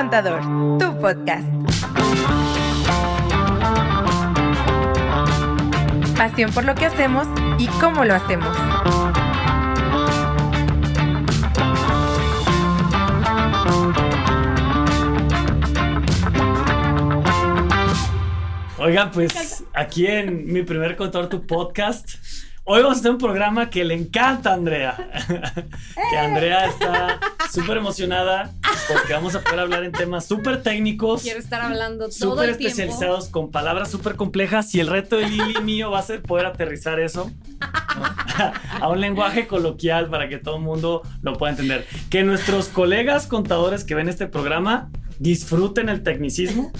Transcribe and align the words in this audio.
Contador, 0.00 0.40
tu 0.78 0.98
podcast. 0.98 1.46
Pasión 6.16 6.50
por 6.52 6.64
lo 6.64 6.74
que 6.74 6.86
hacemos 6.86 7.28
y 7.58 7.66
cómo 7.66 8.06
lo 8.06 8.14
hacemos. 8.14 8.48
Oigan, 18.78 19.10
pues 19.10 19.64
aquí 19.74 20.06
en 20.06 20.50
mi 20.50 20.62
primer 20.62 20.96
Contador, 20.96 21.28
tu 21.28 21.46
podcast, 21.46 22.16
Hoy 22.64 22.82
vamos 22.82 22.98
a 22.98 23.02
tener 23.02 23.14
un 23.14 23.18
programa 23.18 23.68
que 23.68 23.84
le 23.84 23.94
encanta 23.94 24.50
a 24.50 24.54
Andrea. 24.54 24.96
que 26.10 26.16
Andrea 26.16 26.66
está 26.66 27.18
súper 27.50 27.78
emocionada 27.78 28.52
porque 28.92 29.12
vamos 29.12 29.34
a 29.34 29.40
poder 29.40 29.60
hablar 29.60 29.84
en 29.84 29.92
temas 29.92 30.26
súper 30.26 30.62
técnicos. 30.62 31.22
Quiero 31.22 31.38
estar 31.38 31.60
hablando 31.60 32.08
todo 32.08 32.32
Súper 32.32 32.50
especializados 32.50 33.28
con 33.28 33.50
palabras 33.50 33.90
súper 33.90 34.16
complejas 34.16 34.74
y 34.74 34.80
el 34.80 34.86
reto 34.86 35.16
de 35.16 35.28
Lili 35.28 35.60
mío 35.62 35.90
va 35.90 35.98
a 35.98 36.02
ser 36.02 36.22
poder 36.22 36.46
aterrizar 36.46 37.00
eso 37.00 37.30
a 38.80 38.88
un 38.88 39.00
lenguaje 39.00 39.46
coloquial 39.46 40.08
para 40.08 40.28
que 40.28 40.38
todo 40.38 40.56
el 40.56 40.62
mundo 40.62 41.02
lo 41.22 41.34
pueda 41.34 41.52
entender. 41.52 41.86
Que 42.08 42.22
nuestros 42.22 42.68
colegas 42.68 43.26
contadores 43.26 43.84
que 43.84 43.94
ven 43.94 44.08
este 44.08 44.26
programa 44.26 44.90
disfruten 45.20 45.90
el 45.90 46.02
tecnicismo 46.02 46.72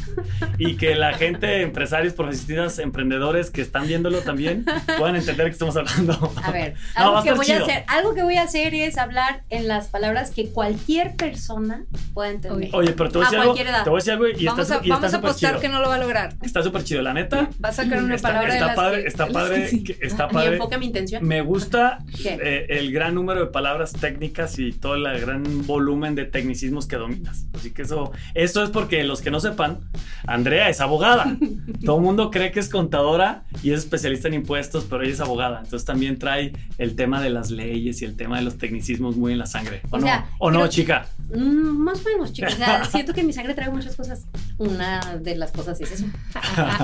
y 0.57 0.77
que 0.77 0.95
la 0.95 1.13
gente, 1.13 1.61
empresarios, 1.61 2.15
profesionistas, 2.15 2.79
emprendedores 2.79 3.51
que 3.51 3.61
están 3.61 3.87
viéndolo 3.87 4.21
también 4.21 4.65
puedan 4.97 5.15
entender 5.15 5.47
que 5.47 5.53
estamos 5.53 5.77
hablando. 5.77 6.33
A 6.43 6.51
ver, 6.51 6.75
algo, 6.95 7.23
que 7.23 7.33
voy 7.35 7.51
a 7.51 7.59
hacer, 7.59 7.85
algo 7.87 8.15
que 8.15 8.23
voy 8.23 8.37
a 8.37 8.43
hacer 8.43 8.75
es 8.75 8.97
hablar 8.97 9.43
en 9.51 9.69
las 9.69 9.89
palabras 9.89 10.31
que 10.31 10.49
cualquier 10.49 11.17
persona 11.17 11.85
pueda 12.15 12.31
entender. 12.31 12.71
Oye, 12.73 12.93
pero 12.93 13.11
te 13.11 13.19
voy 13.19 13.27
a 13.27 13.31
decir 13.31 13.41
algo, 13.41 13.55
te 13.55 13.91
voy 13.91 13.99
a 13.99 14.01
decir 14.01 14.13
algo 14.15 14.29
y 14.29 14.47
vamos 14.47 14.61
está, 14.61 14.77
a, 14.77 14.89
vamos 14.89 15.15
a 15.15 15.17
apostar 15.19 15.61
que 15.61 15.69
no 15.69 15.81
lo 15.81 15.89
va 15.91 15.97
a 15.97 15.99
lograr. 15.99 16.35
Está 16.41 16.63
súper 16.63 16.83
chido, 16.83 17.03
la 17.03 17.13
neta. 17.13 17.51
Va 17.63 17.69
a 17.69 17.73
sacar 17.73 18.03
una 18.03 18.17
palabra 18.17 18.55
está 18.55 18.69
de 18.71 18.75
padre, 18.75 18.97
las 19.03 19.07
está 19.13 19.27
padre, 19.33 19.83
que, 19.85 19.99
está 20.01 20.29
padre. 20.29 20.49
Mi 20.49 20.55
enfoque, 20.55 20.79
mi 20.79 20.87
intención. 20.87 21.29
Me 21.29 21.43
gusta 21.43 21.99
eh, 22.25 22.67
el 22.71 22.91
gran 22.91 23.15
número 23.15 23.41
de 23.41 23.47
palabras 23.49 23.93
técnicas 23.93 24.59
y 24.59 24.73
todo 24.73 24.95
el 24.95 25.21
gran 25.21 25.67
volumen 25.67 26.15
de 26.15 26.25
tecnicismos 26.25 26.87
que 26.87 26.97
dominas. 26.97 27.45
Así 27.53 27.73
que 27.73 27.83
eso, 27.83 28.13
eso 28.35 28.63
es 28.63 28.71
porque 28.71 29.05
los 29.05 29.21
que 29.21 29.31
no 29.31 29.41
sepan, 29.41 29.81
Andrea 30.27 30.69
es 30.69 30.81
abogada. 30.81 31.37
Todo 31.85 31.97
el 31.97 32.03
mundo 32.03 32.31
cree 32.31 32.53
que 32.53 32.61
es 32.61 32.69
contadora 32.69 33.45
y 33.63 33.73
es 33.73 33.81
especialista 33.81 34.29
en 34.29 34.35
impuestos, 34.35 34.87
pero 34.89 35.03
ella 35.03 35.13
es 35.13 35.21
abogada. 35.21 35.61
Entonces 35.63 35.85
también 35.85 36.19
trae 36.19 36.53
el 36.79 36.97
tema 36.97 37.21
de 37.23 37.31
las 37.31 37.51
leyes 37.51 38.03
y 38.03 38.05
el 38.05 38.17
tema 38.17 38.39
de 38.39 38.45
los 38.45 38.59
tecnicismos 38.59 39.17
muy 39.17 39.33
en 39.33 39.39
la 39.39 39.47
sangre. 39.47 39.83
¿O, 39.91 39.99
no? 39.99 40.09
¿O 40.39 40.51
no, 40.51 40.67
chica? 40.69 41.07
Mm, 41.35 41.79
más 41.83 42.01
o 42.01 42.09
menos, 42.09 42.33
chica. 42.33 42.49
O 42.49 42.57
sea, 42.57 42.85
siento 42.91 43.15
que 43.15 43.23
mi 43.23 43.33
sangre 43.33 43.55
trae 43.55 43.71
muchas 43.71 43.97
cosas. 43.97 44.27
Una 44.59 45.17
de 45.21 45.37
las 45.37 45.53
cosas 45.53 45.81
es 45.81 45.93
eso. 45.93 46.05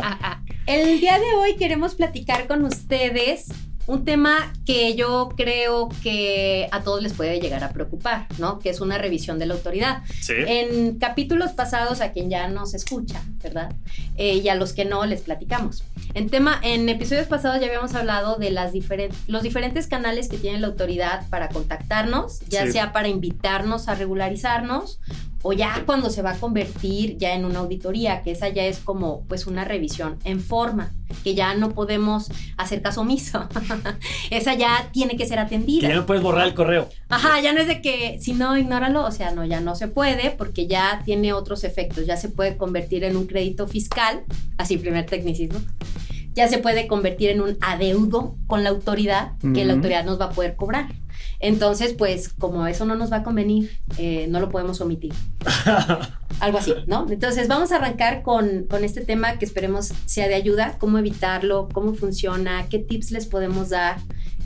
el 0.67 1.01
día 1.01 1.19
de 1.19 1.35
hoy 1.37 1.57
queremos 1.57 1.95
platicar 1.95 2.47
con 2.47 2.65
ustedes 2.65 3.49
un 3.87 4.05
tema 4.05 4.53
que 4.65 4.95
yo 4.97 5.29
creo 5.37 5.89
que 6.03 6.69
a 6.73 6.83
todos 6.83 7.03
les 7.03 7.13
puede 7.13 7.41
llegar 7.41 7.65
a 7.65 7.71
preocupar, 7.71 8.27
¿no? 8.39 8.59
Que 8.59 8.71
es 8.71 8.81
una 8.81 8.99
revisión 8.99 9.39
de 9.39 9.47
la 9.47 9.55
autoridad. 9.55 10.03
Sí. 10.21 10.35
En 10.47 10.99
capítulos 10.99 11.53
pasados, 11.53 12.01
a 12.01 12.13
quien 12.13 12.31
ya 12.31 12.49
nos 12.49 12.75
escucha, 12.75 13.23
¿verdad? 13.43 13.75
Eh, 14.17 14.37
y 14.37 14.49
a 14.49 14.55
los 14.55 14.73
que 14.73 14.85
no, 14.85 15.05
les 15.07 15.23
platicamos. 15.23 15.85
En, 16.15 16.31
tema, 16.31 16.59
en 16.63 16.89
episodios 16.89 17.27
pasados 17.27 17.61
ya 17.61 17.67
habíamos 17.67 17.95
hablado 17.95 18.37
de 18.37 18.51
las 18.51 18.73
los 19.27 19.43
diferentes 19.43 19.87
canales 19.87 20.29
que 20.29 20.39
tiene 20.39 20.61
la 20.61 20.67
autoridad 20.67 21.29
para 21.31 21.49
contactarnos, 21.49 22.41
ya 22.49 22.71
sea 22.71 22.93
para 22.93 23.09
invitarnos 23.09 23.89
a 23.89 23.95
regularizarnos 23.95 25.01
o 25.47 25.53
ya 25.53 25.85
cuando 25.87 26.11
se 26.11 26.23
va 26.23 26.33
a 26.33 26.39
convertir 26.39 27.19
ya 27.19 27.35
en 27.35 27.45
una 27.45 27.61
auditoría, 27.61 28.23
que 28.23 28.33
esa 28.33 28.49
ya 28.49 28.65
es 28.65 28.81
como 28.81 29.23
pues 29.29 29.47
una 29.47 29.65
revisión 29.65 30.19
en 30.25 30.41
forma, 30.41 30.93
que 31.23 31.37
ya 31.37 31.55
no 31.55 31.71
podemos 31.71 32.33
hacer 32.57 32.83
caso 32.83 33.03
omiso. 33.03 33.49
esa 34.31 34.55
ya 34.55 34.91
tiene 34.93 35.17
que 35.17 35.25
ser 35.25 35.39
atendida. 35.39 35.83
Que 35.83 35.95
ya 35.95 36.01
no 36.01 36.07
puedes 36.07 36.23
borrar 36.23 36.49
el 36.49 36.55
correo. 36.55 36.89
Ajá, 37.09 37.41
ya 37.41 37.53
no 37.53 37.61
es 37.61 37.69
de 37.69 37.81
que 37.81 38.19
si 38.21 38.33
no, 38.33 38.59
ignóralo, 38.59 39.05
o 39.05 39.13
sea, 39.13 39.31
no, 39.31 39.45
ya 39.45 39.61
no 39.61 39.77
se 39.77 39.87
puede 39.87 40.33
porque 40.33 40.67
ya 40.67 41.03
tiene 41.05 41.33
otros 41.33 41.63
efectos, 41.63 42.07
ya 42.07 42.17
se 42.17 42.29
puede 42.29 42.57
convertir 42.57 43.05
en 43.05 43.17
un 43.17 43.29
crédito 43.29 43.69
fiscal, 43.69 44.25
así 44.59 44.79
primer 44.79 45.07
tecnicismo 45.07 45.61
ya 46.37 46.49
se 46.49 46.59
puede 46.59 46.87
convertir 46.87 47.31
en 47.31 47.41
un 47.41 47.57
adeudo 47.63 48.37
con 48.47 48.63
la 48.63 48.69
autoridad 48.69 49.33
que 49.55 49.65
la 49.65 49.73
autoridad 49.73 50.05
nos 50.05 50.21
va 50.21 50.27
a 50.27 50.31
poder 50.31 50.55
cobrar. 50.55 50.89
Entonces, 51.41 51.93
pues 51.93 52.31
como 52.31 52.67
eso 52.67 52.85
no 52.85 52.95
nos 52.95 53.13
va 53.13 53.19
a 53.19 53.23
convenir, 53.23 53.79
eh, 53.99 54.27
no 54.29 54.41
lo 54.41 54.49
podemos 54.49 54.81
omitir. 54.81 55.13
Algo 56.41 56.59
así, 56.59 56.75
¿no? 56.87 57.07
Entonces, 57.11 57.49
vamos 57.49 57.73
a 57.73 57.77
arrancar 57.77 58.23
con, 58.23 58.65
con, 58.65 58.85
este 58.85 59.01
tema 59.03 59.39
que 59.39 59.45
esperemos 59.45 59.93
sea 60.07 60.29
de 60.29 60.35
ayuda, 60.35 60.77
cómo 60.79 60.99
evitarlo, 60.99 61.69
cómo 61.73 61.95
funciona, 61.95 62.67
qué 62.69 62.79
tips 62.79 63.11
les 63.11 63.27
podemos 63.27 63.71
dar. 63.71 63.99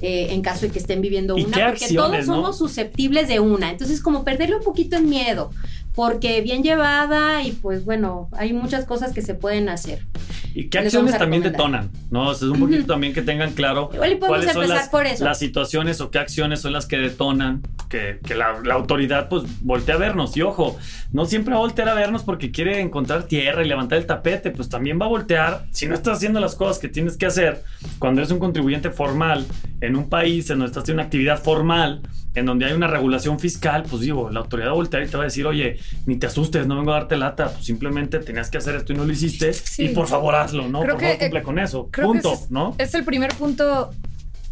Eh, 0.03 0.33
en 0.33 0.41
caso 0.41 0.63
de 0.63 0.73
que 0.73 0.79
estén 0.79 1.03
viviendo 1.03 1.35
una, 1.35 1.67
porque 1.67 1.95
todos 1.95 2.25
somos 2.25 2.57
susceptibles 2.57 3.29
de 3.29 3.39
una. 3.39 3.71
Entonces, 3.71 4.01
como 4.01 4.25
perderle 4.25 4.57
un 4.57 4.63
poquito 4.63 4.97
el 4.97 5.03
miedo, 5.03 5.51
porque 5.95 6.41
bien 6.41 6.63
llevada 6.63 7.43
y 7.43 7.53
pues 7.53 7.85
bueno, 7.85 8.31
hay 8.33 8.55
muchas 8.55 8.87
cosas 8.87 9.13
que 9.13 9.21
se 9.21 9.35
pueden 9.35 9.69
hacer. 9.69 10.07
¿Y 10.55 10.69
qué 10.69 10.79
acciones 10.79 11.17
también 11.17 11.43
detonan? 11.43 11.91
¿No? 12.11 12.33
es 12.33 12.43
un 12.43 12.59
poquito 12.59 12.87
también 12.87 13.13
que 13.13 13.23
tengan 13.23 13.53
claro 13.53 13.91
cuáles 13.91 14.53
son 14.53 14.69
las, 14.69 14.91
las, 15.21 15.39
situaciones 15.39 16.01
o 16.01 16.11
qué 16.11 16.19
acciones 16.19 16.61
son 16.61 16.73
las 16.73 16.87
que 16.87 16.99
detonan 16.99 17.63
que, 17.89 18.19
que 18.25 18.35
la, 18.35 18.61
la, 18.65 18.75
autoridad 18.75 19.29
pues 19.29 19.45
voltea 19.61 19.95
a 19.95 19.99
vernos. 19.99 20.37
Y 20.37 20.43
ojo, 20.43 20.79
no 21.13 21.25
siempre 21.25 21.53
va 21.53 21.59
a 21.59 21.61
voltear 21.61 21.89
a 21.89 21.95
vernos 21.95 22.23
porque 22.23 22.51
quiere 22.51 22.81
encontrar 22.81 23.25
tierra 23.25 23.65
y 23.65 23.69
levantar 23.69 23.99
el 23.99 24.07
tapete, 24.07 24.51
pues 24.51 24.69
también 24.69 25.01
va 25.01 25.07
a 25.07 25.09
voltear 25.09 25.67
si 25.71 25.87
no 25.87 25.95
estás 25.95 26.19
haciendo 26.19 26.41
las 26.41 26.55
cosas 26.55 26.79
que 26.79 26.89
tienes 26.89 27.17
que 27.17 27.27
hacer 27.27 27.63
cuando 27.99 28.21
eres 28.21 28.33
un 28.33 28.39
contribuyente 28.39 28.91
formal 28.91 29.47
en 29.81 29.97
un 29.97 30.09
país 30.09 30.51
en 30.51 30.59
donde 30.59 30.67
estás 30.67 30.83
haciendo 30.83 31.01
una 31.01 31.07
actividad 31.07 31.43
formal 31.43 32.03
en 32.35 32.47
donde 32.47 32.67
hay 32.67 32.73
una 32.73 32.87
regulación 32.87 33.41
fiscal, 33.41 33.85
pues 33.89 34.03
digo, 34.03 34.31
la 34.31 34.41
autoridad 34.41 34.73
voltea 34.73 35.03
y 35.03 35.09
te 35.09 35.17
va 35.17 35.25
a 35.25 35.27
decir, 35.27 35.47
oye, 35.47 35.79
ni 36.07 36.17
te 36.17 36.27
asustes, 36.27 36.67
no 36.67 36.77
vengo 36.77 36.93
a 36.93 37.01
darte 37.01 37.17
lata, 37.17 37.51
pues 37.53 37.65
simplemente 37.65 38.21
tenías 38.21 38.51
que 38.51 38.59
hacer 38.59 38.77
esto 38.77 38.93
y 38.93 38.97
no 38.97 39.05
lo 39.05 39.13
hiciste 39.13 39.51
y 39.79 39.89
por 39.89 40.07
favor 40.07 40.35
hazlo, 40.43 40.69
¿no? 40.69 40.81
por 40.81 41.01
favor 41.01 41.19
cumple 41.19 41.43
con 41.43 41.59
eso, 41.59 41.89
punto, 41.89 42.39
¿no? 42.51 42.75
Es 42.79 42.95
el 42.95 43.05
primer 43.05 43.35
punto 43.35 43.91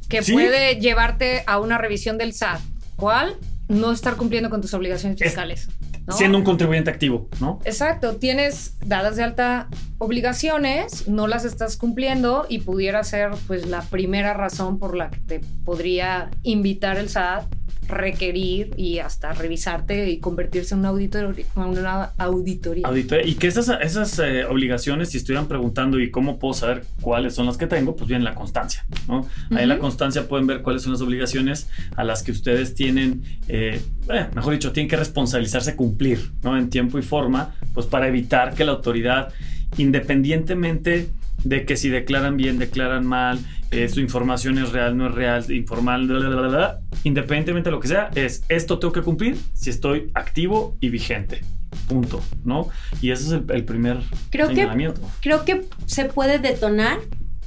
que 0.08 0.22
puede 0.22 0.76
llevarte 0.80 1.44
a 1.46 1.58
una 1.58 1.78
revisión 1.78 2.18
del 2.18 2.32
SAT. 2.32 2.60
¿Cuál? 2.96 3.36
No 3.68 3.92
estar 3.92 4.16
cumpliendo 4.16 4.48
con 4.50 4.60
tus 4.60 4.72
obligaciones 4.74 5.18
fiscales. 5.20 5.68
Siendo 6.10 6.38
un 6.38 6.44
contribuyente 6.44 6.90
activo, 6.90 7.28
¿no? 7.38 7.60
Exacto, 7.66 8.16
tienes 8.16 8.74
dadas 8.86 9.16
de 9.16 9.24
alta 9.24 9.68
obligaciones, 9.98 11.06
no 11.06 11.26
las 11.26 11.44
estás 11.44 11.76
cumpliendo 11.76 12.46
y 12.48 12.60
pudiera 12.60 13.04
ser 13.04 13.32
pues 13.46 13.66
la 13.66 13.82
primera 13.82 14.32
razón 14.32 14.78
por 14.78 14.96
la 14.96 15.10
que 15.10 15.18
te 15.20 15.40
podría 15.66 16.30
invitar 16.42 16.96
el 16.96 17.10
SAT 17.10 17.44
requerir 17.88 18.72
y 18.76 18.98
hasta 18.98 19.32
revisarte 19.32 20.10
y 20.10 20.18
convertirse 20.18 20.74
en 20.74 20.80
una, 20.80 20.90
auditoría. 20.90 21.46
Una 21.54 22.12
auditoría. 22.18 22.86
Y 23.24 23.34
que 23.34 23.46
esas, 23.46 23.70
esas 23.80 24.18
eh, 24.18 24.44
obligaciones, 24.44 25.10
si 25.10 25.18
estuvieran 25.18 25.48
preguntando 25.48 25.98
y 25.98 26.10
cómo 26.10 26.38
puedo 26.38 26.54
saber 26.54 26.84
cuáles 27.00 27.34
son 27.34 27.46
las 27.46 27.56
que 27.56 27.66
tengo, 27.66 27.96
pues 27.96 28.08
bien 28.08 28.24
la 28.24 28.34
constancia. 28.34 28.84
¿no? 29.06 29.26
Ahí 29.50 29.62
en 29.62 29.68
la 29.68 29.78
constancia 29.78 30.28
pueden 30.28 30.46
ver 30.46 30.62
cuáles 30.62 30.82
son 30.82 30.92
las 30.92 31.00
obligaciones 31.00 31.68
a 31.96 32.04
las 32.04 32.22
que 32.22 32.32
ustedes 32.32 32.74
tienen, 32.74 33.22
eh, 33.48 33.80
eh, 34.10 34.26
mejor 34.34 34.52
dicho, 34.52 34.72
tienen 34.72 34.88
que 34.88 34.96
responsabilizarse 34.96 35.76
cumplir 35.76 36.30
¿no? 36.42 36.56
en 36.56 36.70
tiempo 36.70 36.98
y 36.98 37.02
forma, 37.02 37.54
pues 37.74 37.86
para 37.86 38.08
evitar 38.08 38.54
que 38.54 38.64
la 38.64 38.72
autoridad, 38.72 39.32
independientemente 39.76 41.08
de 41.44 41.64
que 41.64 41.76
si 41.76 41.88
declaran 41.88 42.36
bien, 42.36 42.58
declaran 42.58 43.06
mal, 43.06 43.38
eh, 43.70 43.88
su 43.88 44.00
información 44.00 44.58
es 44.58 44.72
real, 44.72 44.96
no 44.96 45.08
es 45.08 45.14
real, 45.14 45.50
informal, 45.52 46.08
independientemente 47.04 47.68
de 47.68 47.72
lo 47.72 47.80
que 47.80 47.88
sea, 47.88 48.10
es 48.14 48.42
esto 48.48 48.78
tengo 48.78 48.92
que 48.92 49.02
cumplir 49.02 49.38
si 49.54 49.70
estoy 49.70 50.10
activo 50.14 50.76
y 50.80 50.88
vigente. 50.88 51.42
Punto, 51.86 52.22
¿no? 52.44 52.68
Y 53.00 53.10
ese 53.10 53.24
es 53.24 53.42
el, 53.48 53.64
primer 53.64 53.98
creo 54.30 54.46
señalamiento. 54.48 55.00
Que, 55.00 55.06
creo 55.20 55.44
que 55.44 55.66
se 55.86 56.06
puede 56.06 56.38
detonar 56.38 56.98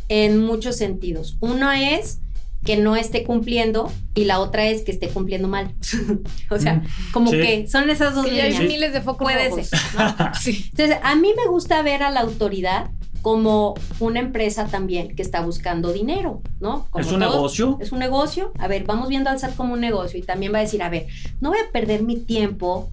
en 0.10 0.40
muchos 0.40 0.78
sentidos. 0.78 1.38
Uno 1.40 1.72
es 1.72 2.20
que 2.66 2.78
no 2.78 2.96
esté 2.96 3.24
cumpliendo 3.24 3.92
y 4.14 4.26
la 4.26 4.40
otra 4.40 4.66
es 4.66 4.84
que 4.84 4.92
esté 4.92 5.10
cumpliendo 5.10 5.48
mal. 5.48 5.74
o 6.50 6.60
sea, 6.60 6.76
mm. 6.76 6.88
como 7.12 7.32
que 7.32 7.68
son 7.68 7.90
esas 7.90 8.14
dos 8.14 8.26
líneas. 8.26 8.60
hay 8.60 8.68
miles 8.68 8.94
de 8.94 9.02
focos 9.02 9.32
Puede 9.32 9.64
ser, 9.64 9.80
Entonces, 10.46 10.98
a 11.02 11.16
mí 11.16 11.34
me 11.36 11.50
gusta 11.50 11.82
ver 11.82 12.04
a 12.04 12.12
la 12.12 12.22
autoridad 12.22 12.92
como 13.22 13.76
una 14.00 14.20
empresa 14.20 14.68
también 14.68 15.16
que 15.16 15.22
está 15.22 15.42
buscando 15.42 15.94
dinero, 15.94 16.42
¿no? 16.60 16.88
es 16.98 17.12
un 17.12 17.20
negocio. 17.20 17.78
Es 17.80 17.92
un 17.92 18.00
negocio. 18.00 18.52
A 18.58 18.68
ver, 18.68 18.84
vamos 18.86 19.10
viendo 19.10 19.30
al 19.30 19.40
SAT 19.40 19.56
como 19.56 19.74
un 19.74 19.80
negocio 19.80 20.20
y 20.20 20.24
también 20.24 20.54
va 20.54 20.58
a 20.60 20.62
decir, 20.62 20.82
a 20.82 20.90
ver, 20.90 21.08
no 21.40 21.50
voy 21.50 21.60
a 21.60 21.72
perder 21.72 22.04
mi 22.04 22.18
tiempo 22.18 22.90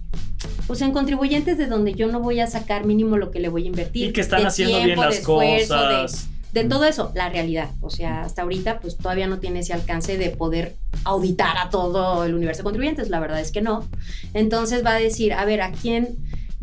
pues 0.67 0.81
en 0.81 0.93
contribuyentes 0.93 1.57
de 1.57 1.67
donde 1.67 1.93
yo 1.93 2.07
no 2.07 2.19
voy 2.19 2.39
a 2.39 2.47
sacar 2.47 2.85
mínimo 2.85 3.17
lo 3.17 3.31
que 3.31 3.39
le 3.39 3.49
voy 3.49 3.63
a 3.63 3.67
invertir. 3.67 4.09
Y 4.09 4.13
que 4.13 4.21
están 4.21 4.45
haciendo 4.45 4.77
bien 4.83 4.99
las 4.99 5.19
cosas. 5.19 6.29
De, 6.53 6.63
todo 6.63 6.85
eso, 6.85 7.11
la 7.13 7.29
realidad. 7.29 7.69
O 7.81 7.89
sea, 7.89 8.21
hasta 8.21 8.41
ahorita 8.41 8.79
pues 8.79 8.97
todavía 8.97 9.27
no 9.27 9.39
tiene 9.39 9.59
ese 9.59 9.73
alcance 9.73 10.17
de 10.17 10.29
poder 10.29 10.75
auditar 11.03 11.57
a 11.57 11.69
todo 11.69 12.23
el 12.23 12.33
universo 12.33 12.61
de 12.61 12.63
contribuyentes, 12.63 13.09
la 13.09 13.19
verdad 13.19 13.39
es 13.39 13.51
que 13.51 13.61
no. 13.61 13.85
Entonces 14.33 14.83
va 14.83 14.91
a 14.91 14.99
decir, 14.99 15.33
a 15.33 15.45
ver, 15.45 15.61
¿a 15.61 15.71
quién 15.71 16.17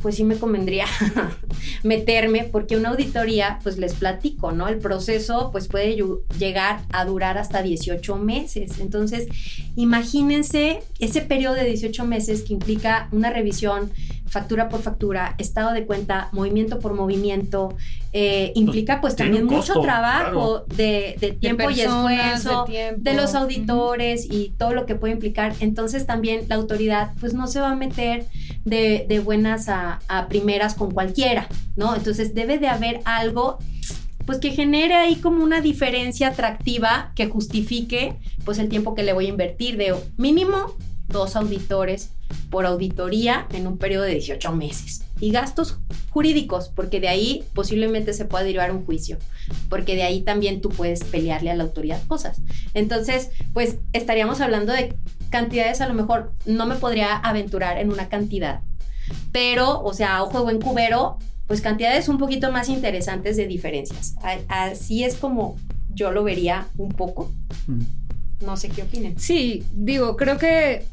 pues 0.07 0.15
sí 0.15 0.23
me 0.23 0.39
convendría 0.39 0.87
meterme 1.83 2.45
porque 2.45 2.77
una 2.77 2.91
auditoría, 2.91 3.59
pues 3.65 3.77
les 3.77 3.95
platico, 3.95 4.53
¿no? 4.53 4.69
El 4.69 4.79
proceso 4.79 5.49
pues 5.51 5.67
puede 5.67 5.99
llegar 6.39 6.83
a 6.93 7.05
durar 7.05 7.39
hasta 7.39 7.61
18 7.61 8.15
meses. 8.15 8.79
Entonces, 8.79 9.27
imagínense 9.75 10.85
ese 11.01 11.23
periodo 11.23 11.55
de 11.55 11.65
18 11.65 12.05
meses 12.05 12.43
que 12.43 12.53
implica 12.53 13.09
una 13.11 13.31
revisión 13.31 13.91
factura 14.27 14.69
por 14.69 14.83
factura, 14.83 15.35
estado 15.39 15.73
de 15.73 15.87
cuenta, 15.87 16.29
movimiento 16.33 16.79
por 16.79 16.95
movimiento, 16.95 17.75
eh, 18.13 18.53
implica 18.55 19.01
pues 19.01 19.17
también 19.17 19.47
mucho 19.47 19.81
trabajo 19.81 20.65
de, 20.75 21.37
tiempo 21.41 21.71
y 21.71 21.81
esfuerzo 21.81 22.67
de, 22.97 23.15
los 23.15 23.35
auditores 23.35 24.27
y 24.31 24.55
todo 24.59 24.73
lo 24.73 24.87
que 24.87 24.95
puede 24.95 25.15
implicar. 25.15 25.55
Entonces 25.61 26.07
también 26.07 26.47
la 26.49 26.57
autoridad 26.57 27.13
pues 27.21 27.35
no 27.35 27.47
se 27.47 27.61
va 27.61 27.71
a 27.71 27.77
meter 27.77 28.27
de, 28.65 29.23
buenas 29.25 29.69
a, 29.69 30.01
a 30.09 30.29
primeras 30.29 30.75
con 30.75 30.91
cualquiera, 30.91 31.49
¿no? 31.77 31.95
Entonces 31.95 32.35
debe 32.35 32.59
de 32.59 32.69
haber 32.69 33.01
algo 33.05 33.59
pues 34.27 34.39
que 34.39 34.51
genere 34.51 34.95
ahí 34.95 35.17
como 35.17 35.43
una 35.43 35.61
diferencia 35.61 36.29
atractiva 36.29 37.13
que 37.15 37.29
justifique 37.29 38.17
pues 38.45 38.59
el 38.59 38.69
tiempo 38.69 38.95
que 38.95 39.05
le 39.05 39.13
voy 39.13 39.27
a 39.27 39.29
invertir 39.29 39.77
de 39.77 39.95
mínimo 40.17 40.75
dos 41.09 41.37
auditores 41.37 42.11
por 42.51 42.67
auditoría 42.67 43.47
en 43.53 43.67
un 43.67 43.79
periodo 43.79 44.05
de 44.05 44.13
18 44.13 44.53
meses. 44.53 45.03
Y 45.21 45.31
gastos 45.31 45.79
jurídicos, 46.11 46.69
porque 46.69 47.01
de 47.01 47.09
ahí 47.09 47.45
posiblemente 47.55 48.13
se 48.13 48.25
pueda 48.25 48.45
derivar 48.45 48.71
un 48.71 48.85
juicio, 48.85 49.19
porque 49.69 49.95
de 49.95 50.03
ahí 50.03 50.21
también 50.21 50.61
tú 50.61 50.69
puedes 50.69 51.05
pelearle 51.05 51.51
a 51.51 51.55
la 51.55 51.65
autoridad 51.65 52.01
cosas. 52.07 52.41
Entonces, 52.75 53.31
pues 53.55 53.79
estaríamos 53.93 54.41
hablando 54.41 54.73
de 54.73 54.95
cantidades, 55.31 55.81
a 55.81 55.89
lo 55.89 55.95
mejor 55.95 56.33
no 56.45 56.67
me 56.67 56.77
podría 56.77 57.17
aventurar 57.17 57.79
en 57.79 57.91
una 57.91 58.09
cantidad, 58.09 58.61
pero, 59.33 59.83
o 59.83 59.95
sea, 59.95 60.23
ojo 60.23 60.39
de 60.39 60.45
buen 60.45 60.61
cubero, 60.61 61.19
pues 61.47 61.61
cantidades 61.61 62.09
un 62.09 62.19
poquito 62.19 62.51
más 62.51 62.69
interesantes 62.69 63.37
de 63.37 63.47
diferencias. 63.47 64.17
Así 64.49 65.05
es 65.05 65.15
como 65.15 65.57
yo 65.95 66.11
lo 66.11 66.25
vería 66.25 66.67
un 66.77 66.91
poco. 66.91 67.31
No 68.41 68.57
sé 68.57 68.69
qué 68.69 68.83
opinen. 68.83 69.19
Sí, 69.19 69.65
digo, 69.73 70.17
creo 70.17 70.39
que 70.39 70.85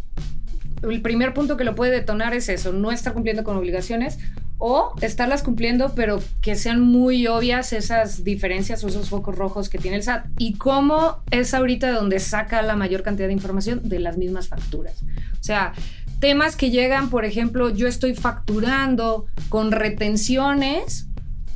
el 0.83 1.01
primer 1.01 1.33
punto 1.33 1.57
que 1.57 1.63
lo 1.63 1.75
puede 1.75 1.91
detonar 1.91 2.33
es 2.33 2.49
eso, 2.49 2.73
no 2.73 2.91
estar 2.91 3.13
cumpliendo 3.13 3.43
con 3.43 3.57
obligaciones 3.57 4.19
o 4.57 4.93
estarlas 5.01 5.43
cumpliendo, 5.43 5.93
pero 5.95 6.21
que 6.41 6.55
sean 6.55 6.79
muy 6.79 7.27
obvias 7.27 7.73
esas 7.73 8.23
diferencias 8.23 8.83
o 8.83 8.87
esos 8.87 9.09
focos 9.09 9.35
rojos 9.35 9.67
que 9.69 9.77
tiene 9.77 9.97
el 9.97 10.03
SAT. 10.03 10.25
Y 10.37 10.53
cómo 10.53 11.23
es 11.31 11.53
ahorita 11.53 11.91
donde 11.91 12.19
saca 12.19 12.61
la 12.61 12.75
mayor 12.75 13.03
cantidad 13.03 13.27
de 13.27 13.33
información 13.33 13.81
de 13.83 13.99
las 13.99 14.17
mismas 14.17 14.47
facturas. 14.47 15.03
O 15.33 15.43
sea, 15.43 15.73
temas 16.19 16.55
que 16.55 16.69
llegan, 16.69 17.09
por 17.09 17.25
ejemplo, 17.25 17.69
yo 17.69 17.87
estoy 17.87 18.15
facturando 18.15 19.25
con 19.49 19.71
retenciones 19.71 21.07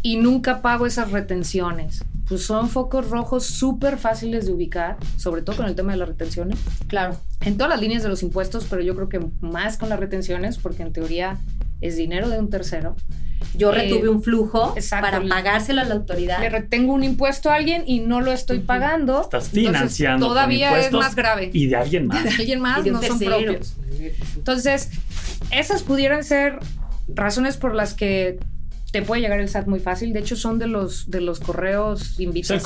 y 0.01 0.17
nunca 0.17 0.61
pago 0.61 0.85
esas 0.85 1.11
retenciones 1.11 2.03
pues 2.27 2.43
son 2.43 2.69
focos 2.69 3.09
rojos 3.09 3.45
súper 3.45 3.97
fáciles 3.97 4.45
de 4.45 4.51
ubicar, 4.51 4.97
sobre 5.17 5.41
todo 5.41 5.55
con 5.55 5.65
el 5.65 5.75
tema 5.75 5.93
de 5.93 5.99
las 5.99 6.09
retenciones. 6.09 6.59
Claro. 6.87 7.17
En 7.41 7.55
todas 7.55 7.69
las 7.69 7.81
líneas 7.81 8.03
de 8.03 8.09
los 8.09 8.21
impuestos, 8.23 8.65
pero 8.69 8.81
yo 8.81 8.95
creo 8.95 9.09
que 9.09 9.21
más 9.39 9.77
con 9.77 9.89
las 9.89 9.99
retenciones, 9.99 10.57
porque 10.57 10.83
en 10.83 10.91
teoría 10.91 11.39
es 11.79 11.95
dinero 11.95 12.29
de 12.29 12.39
un 12.39 12.49
tercero. 12.49 12.95
Yo 13.53 13.71
retuve 13.71 14.05
eh, 14.05 14.09
un 14.09 14.23
flujo 14.23 14.75
para 14.89 15.21
pagárselo 15.21 15.81
a 15.81 15.83
la 15.85 15.95
autoridad. 15.95 16.39
Le 16.39 16.49
retengo 16.49 16.93
un 16.93 17.03
impuesto 17.03 17.49
a 17.49 17.55
alguien 17.55 17.83
y 17.85 17.99
no 17.99 18.19
lo 18.21 18.31
estoy 18.31 18.59
pagando. 18.59 19.21
Estás 19.21 19.49
financiando. 19.49 20.27
todavía 20.27 20.77
es 20.79 20.91
más 20.91 21.15
grave. 21.15 21.49
Y 21.53 21.67
de 21.67 21.75
alguien 21.75 22.07
más. 22.07 22.23
De 22.23 22.29
alguien 22.31 22.59
más, 22.59 22.85
no 22.85 23.01
son 23.01 23.19
propios. 23.19 23.75
Entonces, 24.35 24.89
esas 25.51 25.83
pudieran 25.83 26.23
ser 26.23 26.59
razones 27.07 27.57
por 27.57 27.73
las 27.73 27.93
que 27.93 28.39
te 28.91 29.01
puede 29.01 29.21
llegar 29.21 29.39
el 29.39 29.49
SAT 29.49 29.67
muy 29.67 29.79
fácil. 29.79 30.13
De 30.13 30.19
hecho, 30.19 30.35
son 30.35 30.59
de 30.59 30.67
los 30.67 31.09
de 31.11 31.21
los 31.21 31.39
correos, 31.39 32.19
invitaciones 32.19 32.65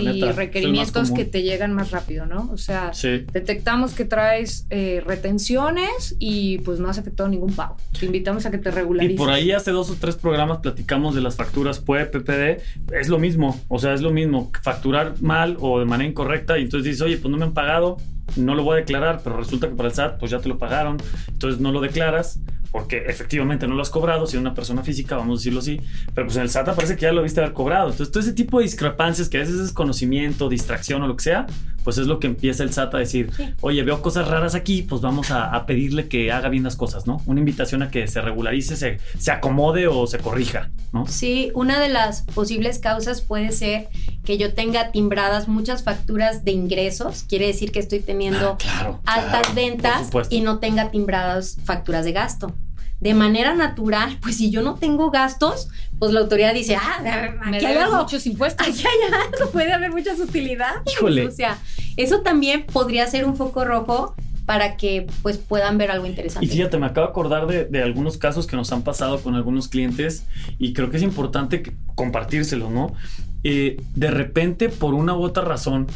y 0.00 0.22
requerimientos 0.22 1.10
que 1.10 1.24
te 1.24 1.42
llegan 1.42 1.72
más 1.72 1.90
rápido, 1.90 2.26
¿no? 2.26 2.50
O 2.52 2.58
sea, 2.58 2.92
detectamos 3.32 3.94
que 3.94 4.04
traes 4.04 4.66
eh, 4.70 5.02
retenciones 5.04 6.16
y 6.18 6.58
pues 6.58 6.78
no 6.78 6.88
has 6.88 6.98
efectuado 6.98 7.30
ningún 7.30 7.54
pago. 7.54 7.76
Te 7.98 8.06
invitamos 8.06 8.46
a 8.46 8.50
que 8.50 8.58
te 8.58 8.70
regularices. 8.70 9.14
Y 9.14 9.18
por 9.18 9.30
ahí 9.30 9.52
hace 9.52 9.70
dos 9.70 9.90
o 9.90 9.96
tres 9.98 10.16
programas 10.16 10.58
platicamos 10.58 11.14
de 11.14 11.20
las 11.20 11.36
facturas 11.36 11.80
PUE, 11.80 12.06
PPD. 12.06 12.60
Es 12.92 13.08
lo 13.08 13.18
mismo, 13.18 13.60
o 13.68 13.78
sea, 13.78 13.94
es 13.94 14.02
lo 14.02 14.10
mismo. 14.10 14.52
Facturar 14.62 15.20
mal 15.20 15.56
o 15.60 15.80
de 15.80 15.84
manera 15.84 16.08
incorrecta 16.08 16.58
y 16.58 16.62
entonces 16.62 16.84
dices, 16.84 17.02
oye, 17.02 17.16
pues 17.16 17.30
no 17.30 17.36
me 17.36 17.44
han 17.44 17.54
pagado, 17.54 17.96
no 18.36 18.54
lo 18.54 18.62
voy 18.62 18.74
a 18.74 18.76
declarar, 18.76 19.20
pero 19.22 19.36
resulta 19.36 19.68
que 19.68 19.74
para 19.74 19.88
el 19.88 19.94
SAT 19.94 20.18
pues 20.18 20.30
ya 20.30 20.38
te 20.38 20.48
lo 20.48 20.58
pagaron, 20.58 20.96
entonces 21.28 21.60
no 21.60 21.72
lo 21.72 21.80
declaras 21.80 22.38
porque 22.74 23.04
efectivamente 23.06 23.68
no 23.68 23.76
lo 23.76 23.82
has 23.82 23.88
cobrado, 23.88 24.26
si 24.26 24.36
es 24.36 24.40
una 24.40 24.52
persona 24.52 24.82
física, 24.82 25.16
vamos 25.16 25.38
a 25.38 25.38
decirlo 25.38 25.60
así, 25.60 25.80
pero 26.12 26.26
pues 26.26 26.36
en 26.36 26.42
el 26.42 26.50
SAT 26.50 26.74
parece 26.74 26.96
que 26.96 27.02
ya 27.02 27.12
lo 27.12 27.22
viste 27.22 27.38
haber 27.38 27.52
cobrado. 27.52 27.90
Entonces, 27.90 28.10
todo 28.10 28.20
ese 28.20 28.32
tipo 28.32 28.58
de 28.58 28.64
discrepancias 28.64 29.28
que 29.28 29.36
a 29.36 29.40
veces 29.42 29.60
es 29.60 29.70
conocimiento, 29.70 30.48
distracción 30.48 31.00
o 31.04 31.06
lo 31.06 31.14
que 31.14 31.22
sea, 31.22 31.46
pues 31.84 31.98
es 31.98 32.08
lo 32.08 32.18
que 32.18 32.26
empieza 32.26 32.64
el 32.64 32.72
SAT 32.72 32.96
a 32.96 32.98
decir, 32.98 33.30
oye, 33.60 33.84
veo 33.84 34.02
cosas 34.02 34.26
raras 34.26 34.56
aquí, 34.56 34.82
pues 34.82 35.02
vamos 35.02 35.30
a, 35.30 35.64
pedirle 35.66 36.08
que 36.08 36.32
haga 36.32 36.48
bien 36.48 36.64
las 36.64 36.74
cosas, 36.74 37.06
¿no? 37.06 37.22
Una 37.26 37.38
invitación 37.38 37.82
a 37.82 37.92
que 37.92 38.08
se 38.08 38.20
regularice, 38.20 38.74
se, 38.74 38.98
se 39.18 39.30
acomode 39.30 39.86
o 39.86 40.08
se 40.08 40.18
corrija, 40.18 40.70
¿no? 40.92 41.06
Sí, 41.06 41.52
una 41.54 41.78
de 41.78 41.90
las 41.90 42.22
posibles 42.22 42.80
causas 42.80 43.20
puede 43.20 43.52
ser 43.52 43.86
que 44.24 44.36
yo 44.36 44.52
tenga 44.52 44.90
timbradas 44.90 45.46
muchas 45.46 45.84
facturas 45.84 46.44
de 46.44 46.50
ingresos, 46.50 47.24
quiere 47.28 47.46
decir 47.46 47.70
que 47.70 47.78
estoy 47.78 48.00
teniendo 48.00 48.58
ah, 48.66 48.98
altas 49.06 49.54
ventas 49.54 50.10
y 50.28 50.40
no 50.40 50.58
tenga 50.58 50.90
timbradas 50.90 51.56
facturas 51.64 52.04
de 52.04 52.10
gasto 52.10 52.52
de 53.00 53.14
manera 53.14 53.54
natural, 53.54 54.18
pues 54.22 54.36
si 54.36 54.50
yo 54.50 54.62
no 54.62 54.76
tengo 54.76 55.10
gastos, 55.10 55.68
pues 55.98 56.12
la 56.12 56.20
autoridad 56.20 56.54
dice, 56.54 56.76
ah, 56.76 57.34
aquí 57.44 57.66
hay 57.66 57.76
algo. 57.76 57.98
muchos 57.98 58.26
impuestos. 58.26 58.66
Aquí 58.66 58.82
hay 58.86 59.12
algo, 59.12 59.50
puede 59.52 59.72
haber 59.72 59.90
muchas 59.90 60.18
utilidades. 60.20 60.80
Híjole. 60.92 61.26
O 61.26 61.30
sea, 61.30 61.58
eso 61.96 62.22
también 62.22 62.64
podría 62.64 63.06
ser 63.06 63.24
un 63.24 63.36
foco 63.36 63.64
rojo 63.64 64.14
para 64.46 64.76
que 64.76 65.06
pues 65.22 65.38
puedan 65.38 65.78
ver 65.78 65.90
algo 65.90 66.06
interesante. 66.06 66.46
Y 66.46 66.48
fíjate, 66.48 66.78
me 66.78 66.86
acabo 66.86 67.06
de 67.06 67.10
acordar 67.10 67.46
de, 67.46 67.82
algunos 67.82 68.18
casos 68.18 68.46
que 68.46 68.56
nos 68.56 68.72
han 68.72 68.82
pasado 68.82 69.20
con 69.20 69.34
algunos 69.34 69.68
clientes 69.68 70.24
y 70.58 70.72
creo 70.72 70.90
que 70.90 70.98
es 70.98 71.02
importante 71.02 71.74
compartírselos, 71.94 72.70
¿no? 72.70 72.94
Eh, 73.42 73.80
de 73.94 74.10
repente, 74.10 74.68
por 74.68 74.94
una 74.94 75.14
u 75.14 75.22
otra 75.22 75.44
razón, 75.44 75.86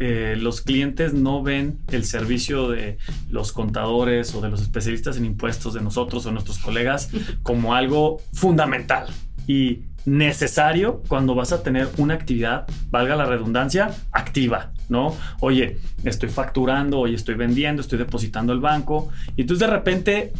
eh, 0.00 0.36
los 0.38 0.60
clientes 0.60 1.14
no 1.14 1.42
ven 1.42 1.78
el 1.92 2.04
servicio 2.04 2.68
de 2.68 2.98
los 3.30 3.52
contadores 3.52 4.34
o 4.34 4.40
de 4.40 4.50
los 4.50 4.60
especialistas 4.60 5.16
en 5.16 5.24
impuestos 5.24 5.74
de 5.74 5.80
nosotros 5.80 6.26
o 6.26 6.32
nuestros 6.32 6.58
colegas 6.58 7.10
como 7.42 7.74
algo 7.74 8.20
fundamental 8.32 9.06
y 9.46 9.82
necesario 10.04 11.02
cuando 11.08 11.34
vas 11.34 11.52
a 11.52 11.62
tener 11.62 11.88
una 11.96 12.14
actividad, 12.14 12.66
valga 12.90 13.16
la 13.16 13.24
redundancia, 13.24 13.94
activa, 14.12 14.72
¿no? 14.88 15.16
Oye, 15.40 15.78
estoy 16.04 16.28
facturando, 16.28 16.98
oye, 16.98 17.14
estoy 17.14 17.36
vendiendo, 17.36 17.80
estoy 17.80 17.98
depositando 17.98 18.52
el 18.52 18.60
banco 18.60 19.10
y 19.36 19.42
entonces 19.42 19.66
de 19.66 19.74
repente 19.74 20.32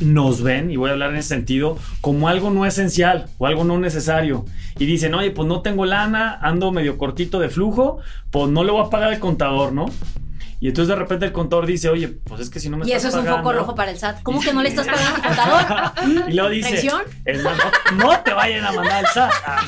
nos 0.00 0.42
ven, 0.42 0.70
y 0.70 0.76
voy 0.76 0.90
a 0.90 0.92
hablar 0.92 1.10
en 1.10 1.16
ese 1.16 1.28
sentido, 1.28 1.78
como 2.00 2.28
algo 2.28 2.50
no 2.50 2.66
esencial 2.66 3.26
o 3.38 3.46
algo 3.46 3.64
no 3.64 3.78
necesario. 3.78 4.44
Y 4.78 4.86
dicen, 4.86 5.14
oye, 5.14 5.30
pues 5.30 5.46
no 5.46 5.60
tengo 5.60 5.84
lana, 5.84 6.38
ando 6.40 6.72
medio 6.72 6.98
cortito 6.98 7.38
de 7.38 7.48
flujo, 7.48 7.98
pues 8.30 8.48
no 8.50 8.64
le 8.64 8.72
voy 8.72 8.84
a 8.84 8.90
pagar 8.90 9.12
al 9.12 9.18
contador, 9.18 9.72
¿no? 9.72 9.86
Y 10.62 10.68
entonces 10.68 10.90
de 10.90 10.94
repente 10.94 11.26
el 11.26 11.32
contador 11.32 11.66
dice, 11.66 11.88
oye, 11.88 12.06
pues 12.06 12.40
es 12.40 12.48
que 12.48 12.60
si 12.60 12.68
no 12.68 12.76
me 12.76 12.86
y 12.86 12.92
estás 12.92 13.10
pagando... 13.10 13.18
Y 13.18 13.30
eso 13.30 13.30
es 13.30 13.36
un 13.36 13.42
foco 13.42 13.52
rojo 13.52 13.74
para 13.74 13.90
el 13.90 13.98
SAT. 13.98 14.22
¿Cómo 14.22 14.40
que 14.40 14.52
no 14.52 14.62
le 14.62 14.68
estás 14.68 14.86
pagando 14.86 15.16
al 15.16 15.22
contador? 15.22 16.28
y 16.28 16.32
luego 16.34 16.50
dice, 16.50 16.88
no, 17.96 18.20
te 18.20 18.32
vayan 18.32 18.64
a 18.64 18.70
mandar 18.70 19.04
al 19.04 19.06
SAT. 19.12 19.32
Ah, 19.44 19.60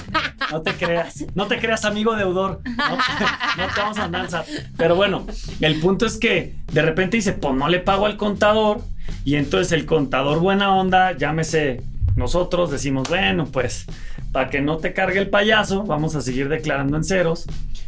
no 0.53 0.63
te 0.63 0.73
creas. 0.75 1.25
No 1.35 1.49
te 1.49 1.59
creas, 1.59 1.85
amigo 1.85 2.15
deudor. 2.15 2.61
No, 2.65 2.97
no 2.97 3.75
te 3.75 3.81
vamos 3.81 3.99
a 3.99 4.03
mandar 4.03 4.21
al 4.21 4.31
SAT. 4.31 4.47
Pero 4.77 4.95
bueno, 4.95 5.27
el 5.61 5.81
punto 5.81 6.07
es 6.07 6.17
que 6.17 6.55
de 6.71 6.83
repente 6.83 7.17
dice, 7.17 7.33
pues 7.33 7.55
no 7.57 7.69
le 7.69 7.81
pago 7.81 8.07
al 8.07 8.17
contador 8.17 8.81
y 9.25 9.37
entonces 9.37 9.73
el 9.73 9.87
contador 9.87 10.41
buena 10.41 10.75
onda, 10.75 11.13
llámese 11.17 11.83
nosotros, 12.17 12.71
decimos, 12.71 13.09
bueno, 13.09 13.47
pues 13.47 13.87
para 14.33 14.51
que 14.51 14.61
no 14.61 14.77
te 14.77 14.93
cargue 14.93 15.19
el 15.19 15.31
payaso, 15.31 15.85
vamos 15.85 16.15
a 16.15 16.21
seguir 16.21 16.49
declarando 16.49 16.97
en 16.97 17.05
ceros. 17.05 17.47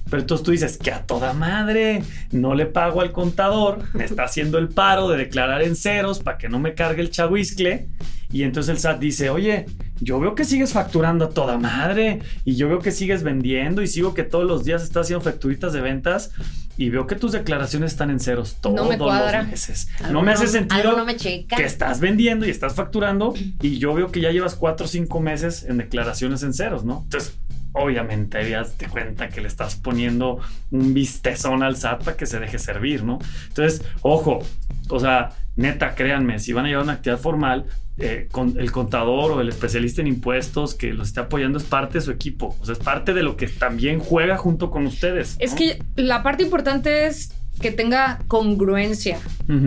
Pero 0.08 0.22
entonces 0.22 0.44
tú 0.44 0.52
dices 0.52 0.78
que 0.78 0.92
a 0.92 1.02
toda 1.02 1.32
madre 1.32 2.02
no 2.30 2.54
le 2.54 2.66
pago 2.66 3.00
al 3.00 3.10
contador, 3.10 3.80
me 3.92 4.04
está 4.04 4.24
haciendo 4.24 4.58
el 4.58 4.68
paro 4.68 5.08
de 5.08 5.16
declarar 5.16 5.62
en 5.62 5.74
ceros 5.74 6.20
para 6.20 6.38
que 6.38 6.48
no 6.48 6.60
me 6.60 6.74
cargue 6.74 7.02
el 7.02 7.10
chahuiscle. 7.10 7.88
Y 8.30 8.44
entonces 8.44 8.76
el 8.76 8.78
SAT 8.78 9.00
dice, 9.00 9.30
oye, 9.30 9.66
yo 10.00 10.20
veo 10.20 10.34
que 10.34 10.44
sigues 10.44 10.72
facturando 10.72 11.26
a 11.26 11.28
toda 11.30 11.58
madre 11.58 12.20
y 12.44 12.56
yo 12.56 12.68
veo 12.68 12.80
que 12.80 12.92
sigues 12.92 13.22
vendiendo 13.22 13.82
y 13.82 13.86
sigo 13.86 14.14
que 14.14 14.22
todos 14.22 14.44
los 14.44 14.64
días 14.64 14.82
estás 14.82 15.06
haciendo 15.06 15.24
facturitas 15.24 15.72
de 15.72 15.80
ventas 15.80 16.32
y 16.76 16.90
veo 16.90 17.06
que 17.06 17.14
tus 17.14 17.32
declaraciones 17.32 17.92
están 17.92 18.10
en 18.10 18.20
ceros 18.20 18.56
todos 18.60 18.76
no 18.76 18.84
me 18.84 18.98
los 18.98 19.46
meses. 19.46 19.88
no 20.10 20.22
me 20.22 20.32
hace 20.32 20.46
sentido 20.46 21.06
que 21.16 21.64
estás 21.64 22.00
vendiendo 22.00 22.46
y 22.46 22.50
estás 22.50 22.74
facturando 22.74 23.34
y 23.62 23.78
yo 23.78 23.94
veo 23.94 24.10
que 24.12 24.20
ya 24.20 24.30
llevas 24.30 24.54
cuatro 24.54 24.86
o 24.86 24.88
cinco 24.88 25.20
meses 25.20 25.64
en 25.64 25.78
declaraciones 25.78 26.42
en 26.42 26.52
ceros, 26.52 26.84
¿no? 26.84 27.02
Entonces, 27.04 27.38
obviamente 27.76 28.38
ahí 28.38 28.54
te 28.76 28.88
cuenta 28.88 29.28
que 29.28 29.40
le 29.40 29.48
estás 29.48 29.76
poniendo 29.76 30.40
un 30.70 30.94
vistezón 30.94 31.62
al 31.62 31.76
SAT 31.76 32.04
para 32.04 32.16
que 32.16 32.26
se 32.26 32.40
deje 32.40 32.58
servir, 32.58 33.04
¿no? 33.04 33.18
Entonces, 33.48 33.84
ojo, 34.02 34.40
o 34.88 34.98
sea, 34.98 35.30
neta, 35.56 35.94
créanme, 35.94 36.38
si 36.38 36.52
van 36.52 36.66
a 36.66 36.68
llevar 36.68 36.84
una 36.84 36.94
actividad 36.94 37.18
formal, 37.20 37.66
eh, 37.98 38.28
con 38.30 38.58
el 38.58 38.72
contador 38.72 39.32
o 39.32 39.40
el 39.40 39.48
especialista 39.48 40.02
en 40.02 40.06
impuestos 40.08 40.74
que 40.74 40.92
los 40.92 41.08
esté 41.08 41.20
apoyando 41.20 41.56
es 41.56 41.64
parte 41.64 41.94
de 41.94 42.04
su 42.04 42.10
equipo, 42.10 42.54
o 42.60 42.64
sea, 42.66 42.74
es 42.74 42.78
parte 42.78 43.14
de 43.14 43.22
lo 43.22 43.38
que 43.38 43.48
también 43.48 44.00
juega 44.00 44.36
junto 44.36 44.70
con 44.70 44.86
ustedes. 44.86 45.36
Es 45.38 45.54
que 45.54 45.82
la 45.96 46.22
parte 46.22 46.42
importante 46.42 47.06
es 47.06 47.32
que 47.60 47.70
tenga 47.70 48.22
congruencia 48.28 49.18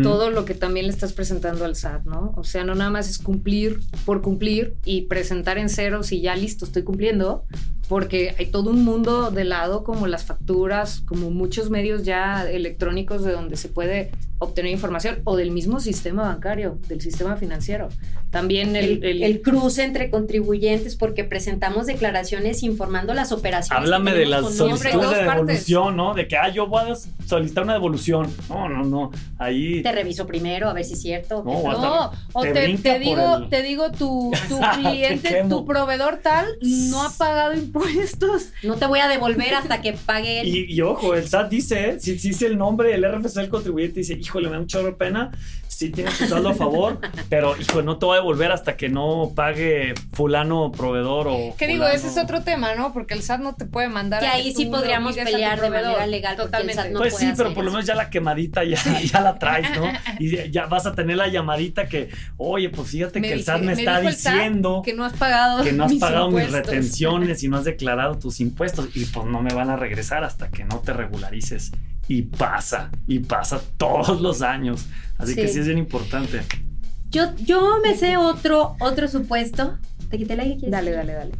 todo 0.03 0.29
lo 0.29 0.43
que 0.43 0.55
también 0.55 0.87
le 0.87 0.91
estás 0.91 1.13
presentando 1.13 1.63
al 1.63 1.75
SAT, 1.75 2.05
¿no? 2.05 2.33
O 2.35 2.43
sea, 2.43 2.65
no 2.65 2.75
nada 2.75 2.89
más 2.89 3.09
es 3.09 3.17
cumplir 3.17 3.79
por 4.05 4.21
cumplir 4.21 4.75
y 4.83 5.03
presentar 5.03 5.57
en 5.57 5.69
ceros 5.69 6.11
y 6.11 6.19
ya 6.19 6.35
listo, 6.35 6.65
estoy 6.65 6.83
cumpliendo, 6.83 7.45
porque 7.87 8.35
hay 8.37 8.47
todo 8.47 8.71
un 8.71 8.83
mundo 8.83 9.31
de 9.31 9.45
lado 9.45 9.83
como 9.83 10.05
las 10.07 10.25
facturas, 10.25 11.01
como 11.05 11.31
muchos 11.31 11.69
medios 11.69 12.03
ya 12.03 12.49
electrónicos 12.49 13.23
de 13.23 13.31
donde 13.31 13.55
se 13.55 13.69
puede 13.69 14.11
obtener 14.39 14.71
información 14.71 15.19
o 15.23 15.35
del 15.35 15.51
mismo 15.51 15.79
sistema 15.79 16.23
bancario, 16.23 16.79
del 16.87 17.01
sistema 17.01 17.35
financiero. 17.35 17.89
También 18.29 18.75
el, 18.75 19.03
el, 19.03 19.41
cruce 19.41 19.83
entre 19.83 20.09
contribuyentes 20.09 20.95
porque 20.95 21.23
presentamos 21.23 21.87
declaraciones 21.87 22.63
informando 22.63 23.13
las 23.13 23.31
operaciones. 23.31 23.83
Háblame 23.83 24.13
de 24.13 24.25
las 24.25 24.55
solicitudes 24.55 25.11
de 25.11 25.23
devolución, 25.23 25.97
¿no? 25.97 26.13
De 26.13 26.27
que, 26.27 26.37
ah, 26.37 26.49
yo 26.49 26.67
voy 26.67 26.91
a 26.91 26.95
solicitar 27.25 27.63
una 27.63 27.73
devolución. 27.73 28.31
No, 28.49 28.69
no, 28.69 28.83
no. 28.83 29.11
Ahí... 29.37 29.81
Te 29.81 29.91
reviso 29.91 30.27
primero 30.27 30.69
a 30.69 30.73
ver 30.73 30.85
si 30.85 30.93
es 30.93 31.01
cierto. 31.01 31.43
No, 31.43 32.11
o 32.33 32.41
te, 32.41 32.99
digo, 32.99 33.47
te 33.49 33.63
digo, 33.63 33.91
tu, 33.91 34.31
tu 34.47 34.59
cliente, 34.79 35.45
tu 35.49 35.65
proveedor 35.65 36.19
tal, 36.21 36.45
no 36.61 37.03
ha 37.03 37.09
pagado 37.11 37.53
impuestos 37.53 37.99
no 38.63 38.75
te 38.75 38.85
voy 38.85 38.99
a 38.99 39.07
devolver 39.07 39.53
hasta 39.53 39.81
que 39.81 39.93
pague 39.93 40.43
Y, 40.45 40.81
ojo, 40.81 41.15
el 41.15 41.27
SAT 41.27 41.49
dice, 41.49 41.99
si, 41.99 42.13
dice 42.13 42.47
el 42.47 42.57
nombre, 42.57 42.93
el 42.93 43.03
RFC 43.03 43.35
del 43.35 43.49
contribuyente 43.49 43.99
dice, 44.01 44.19
híjole, 44.29 44.47
me 44.47 44.53
da 44.53 44.59
mucha 44.59 44.79
pena, 44.95 45.31
sí 45.67 45.89
tienes 45.89 46.17
que 46.17 46.25
usarlo 46.25 46.49
a 46.49 46.53
favor, 46.53 46.99
pero 47.29 47.59
hijo, 47.59 47.81
no 47.81 47.97
te 47.97 48.05
voy 48.05 48.17
a 48.17 48.19
devolver 48.19 48.51
hasta 48.51 48.77
que 48.77 48.89
no 48.89 49.31
pague 49.35 49.95
fulano 50.13 50.71
proveedor 50.71 51.27
o. 51.29 51.55
¿Qué 51.57 51.67
digo? 51.67 51.87
Ese 51.87 52.07
es 52.07 52.17
otro 52.17 52.43
tema, 52.43 52.75
¿no? 52.75 52.93
Porque 52.93 53.15
el 53.15 53.23
SAT 53.23 53.41
no 53.41 53.55
te 53.55 53.65
puede 53.65 53.87
mandar. 53.87 54.21
Que 54.21 54.27
ahí 54.27 54.53
sí 54.53 54.67
podríamos 54.67 55.15
pelear 55.15 55.59
de 55.59 55.69
manera 55.69 56.05
legal. 56.05 56.35
Totalmente. 56.35 56.91
pues 56.95 57.17
sí, 57.17 57.31
pero 57.35 57.53
por 57.53 57.65
lo 57.65 57.71
menos 57.71 57.85
ya 57.85 57.95
la 57.95 58.09
quemadita 58.09 58.63
ya, 58.63 58.77
ya 59.01 59.21
la 59.21 59.39
traes, 59.39 59.67
¿no? 59.75 59.89
Y 60.19 60.51
ya 60.51 60.65
vas 60.65 60.85
a 60.85 60.93
tener 60.93 61.17
la 61.17 61.27
llamadita 61.27 61.87
que, 61.87 62.09
oye, 62.37 62.69
pues 62.69 62.89
fíjate 62.89 63.21
que 63.21 63.33
el 63.33 63.43
SAT 63.43 63.61
me, 63.61 63.73
está 63.73 63.99
diciendo 64.01 64.81
que 64.83 64.93
no 64.93 65.05
has 65.05 65.13
pagado. 65.13 65.63
Que 65.63 65.71
no 65.71 65.85
has 65.85 65.93
pagado 65.95 66.29
mis 66.29 66.51
retenciones 66.51 67.41
y 67.43 67.47
no 67.47 67.57
has 67.57 67.63
declarado 67.73 68.19
tus 68.19 68.39
impuestos. 68.41 68.89
Y 68.95 69.05
pues 69.05 69.25
no 69.25 69.41
me 69.41 69.53
van 69.53 69.69
a 69.69 69.75
regresar 69.75 70.23
hasta 70.23 70.49
que 70.49 70.65
no 70.65 70.79
te 70.79 70.93
regularices 70.93 71.71
y 72.07 72.23
pasa, 72.23 72.91
y 73.07 73.19
pasa 73.19 73.61
todos 73.77 74.21
los 74.21 74.41
años. 74.41 74.85
Así 75.17 75.35
que 75.35 75.47
sí 75.47 75.59
es 75.59 75.65
bien 75.65 75.77
importante. 75.77 76.41
Yo, 77.11 77.35
yo 77.37 77.79
me 77.83 77.95
sé 77.97 78.17
otro, 78.17 78.75
otro 78.79 79.07
supuesto. 79.07 79.77
¿Te 80.09 80.17
quité 80.17 80.35
la 80.35 80.43
aire? 80.43 80.69
Dale, 80.69 80.91
dale, 80.91 81.13
dale. 81.13 81.31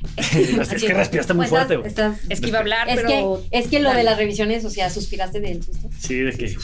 es 0.16 0.82
que 0.82 0.94
respiraste 0.94 1.34
muy 1.34 1.46
pues 1.46 1.66
fuerte. 1.66 2.14
es 2.28 2.40
que 2.40 2.48
iba 2.48 2.58
a 2.58 2.62
hablar, 2.62 2.88
es 2.88 2.96
pero. 2.96 3.08
Que, 3.50 3.58
es 3.58 3.68
que 3.68 3.80
lo 3.80 3.92
de 3.92 4.02
las 4.02 4.16
revisiones, 4.16 4.64
o 4.64 4.70
sea, 4.70 4.88
suspiraste 4.88 5.40
del 5.40 5.62
susto. 5.62 5.88
Sí, 5.98 6.16
de 6.16 6.32
que. 6.32 6.56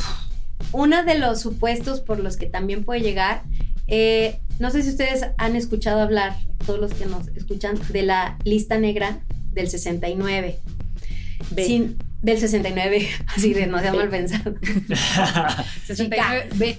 Uno 0.73 1.05
de 1.05 1.19
los 1.19 1.41
supuestos 1.41 2.01
por 2.01 2.19
los 2.19 2.37
que 2.37 2.47
también 2.47 2.85
puede 2.85 3.01
llegar, 3.01 3.43
eh, 3.89 4.41
no 4.59 4.71
sé 4.71 4.83
si 4.83 4.91
ustedes 4.91 5.27
han 5.37 5.55
escuchado 5.55 6.01
hablar, 6.01 6.37
todos 6.65 6.81
los 6.81 6.95
que 6.95 7.07
nos 7.07 7.29
escuchan, 7.29 7.79
de 7.91 8.03
la 8.03 8.39
lista 8.45 8.79
negra 8.79 9.21
del 9.53 9.69
69. 9.69 10.59
Sin, 11.57 11.97
del 12.23 12.39
69, 12.39 13.09
así 13.37 13.55
de 13.55 13.67
no 13.67 13.79
sea 13.79 13.93
mal 13.93 14.09
pensado. 14.09 14.55
69, 15.87 16.49
B, 16.55 16.77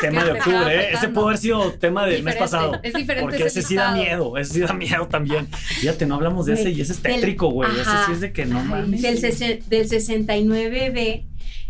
Tema 0.00 0.24
de 0.24 0.32
octubre, 0.32 0.74
¿eh? 0.74 0.88
Ese 0.92 1.08
pudo 1.08 1.26
haber 1.26 1.38
sido 1.38 1.72
tema 1.72 2.06
del 2.06 2.22
mes 2.22 2.36
pasado. 2.36 2.78
Es 2.82 2.94
diferente. 2.94 3.22
Porque 3.22 3.46
ese, 3.46 3.62
sí 3.62 3.74
da 3.74 3.92
miedo, 3.92 4.36
ese 4.36 4.54
sí 4.54 4.60
da 4.60 4.72
miedo 4.72 5.06
también. 5.08 5.48
Fíjate, 5.50 6.06
no 6.06 6.16
hablamos 6.16 6.46
de 6.46 6.54
ese 6.54 6.70
y 6.70 6.80
ese 6.80 6.92
es 6.92 7.00
tétrico, 7.00 7.48
güey. 7.48 7.70
Ese 7.72 7.90
sí 8.06 8.12
es 8.12 8.20
de 8.20 8.32
que 8.32 8.46
no 8.46 8.62
mames. 8.62 9.02
Del, 9.02 9.20
del 9.20 9.88
69B 9.88 11.24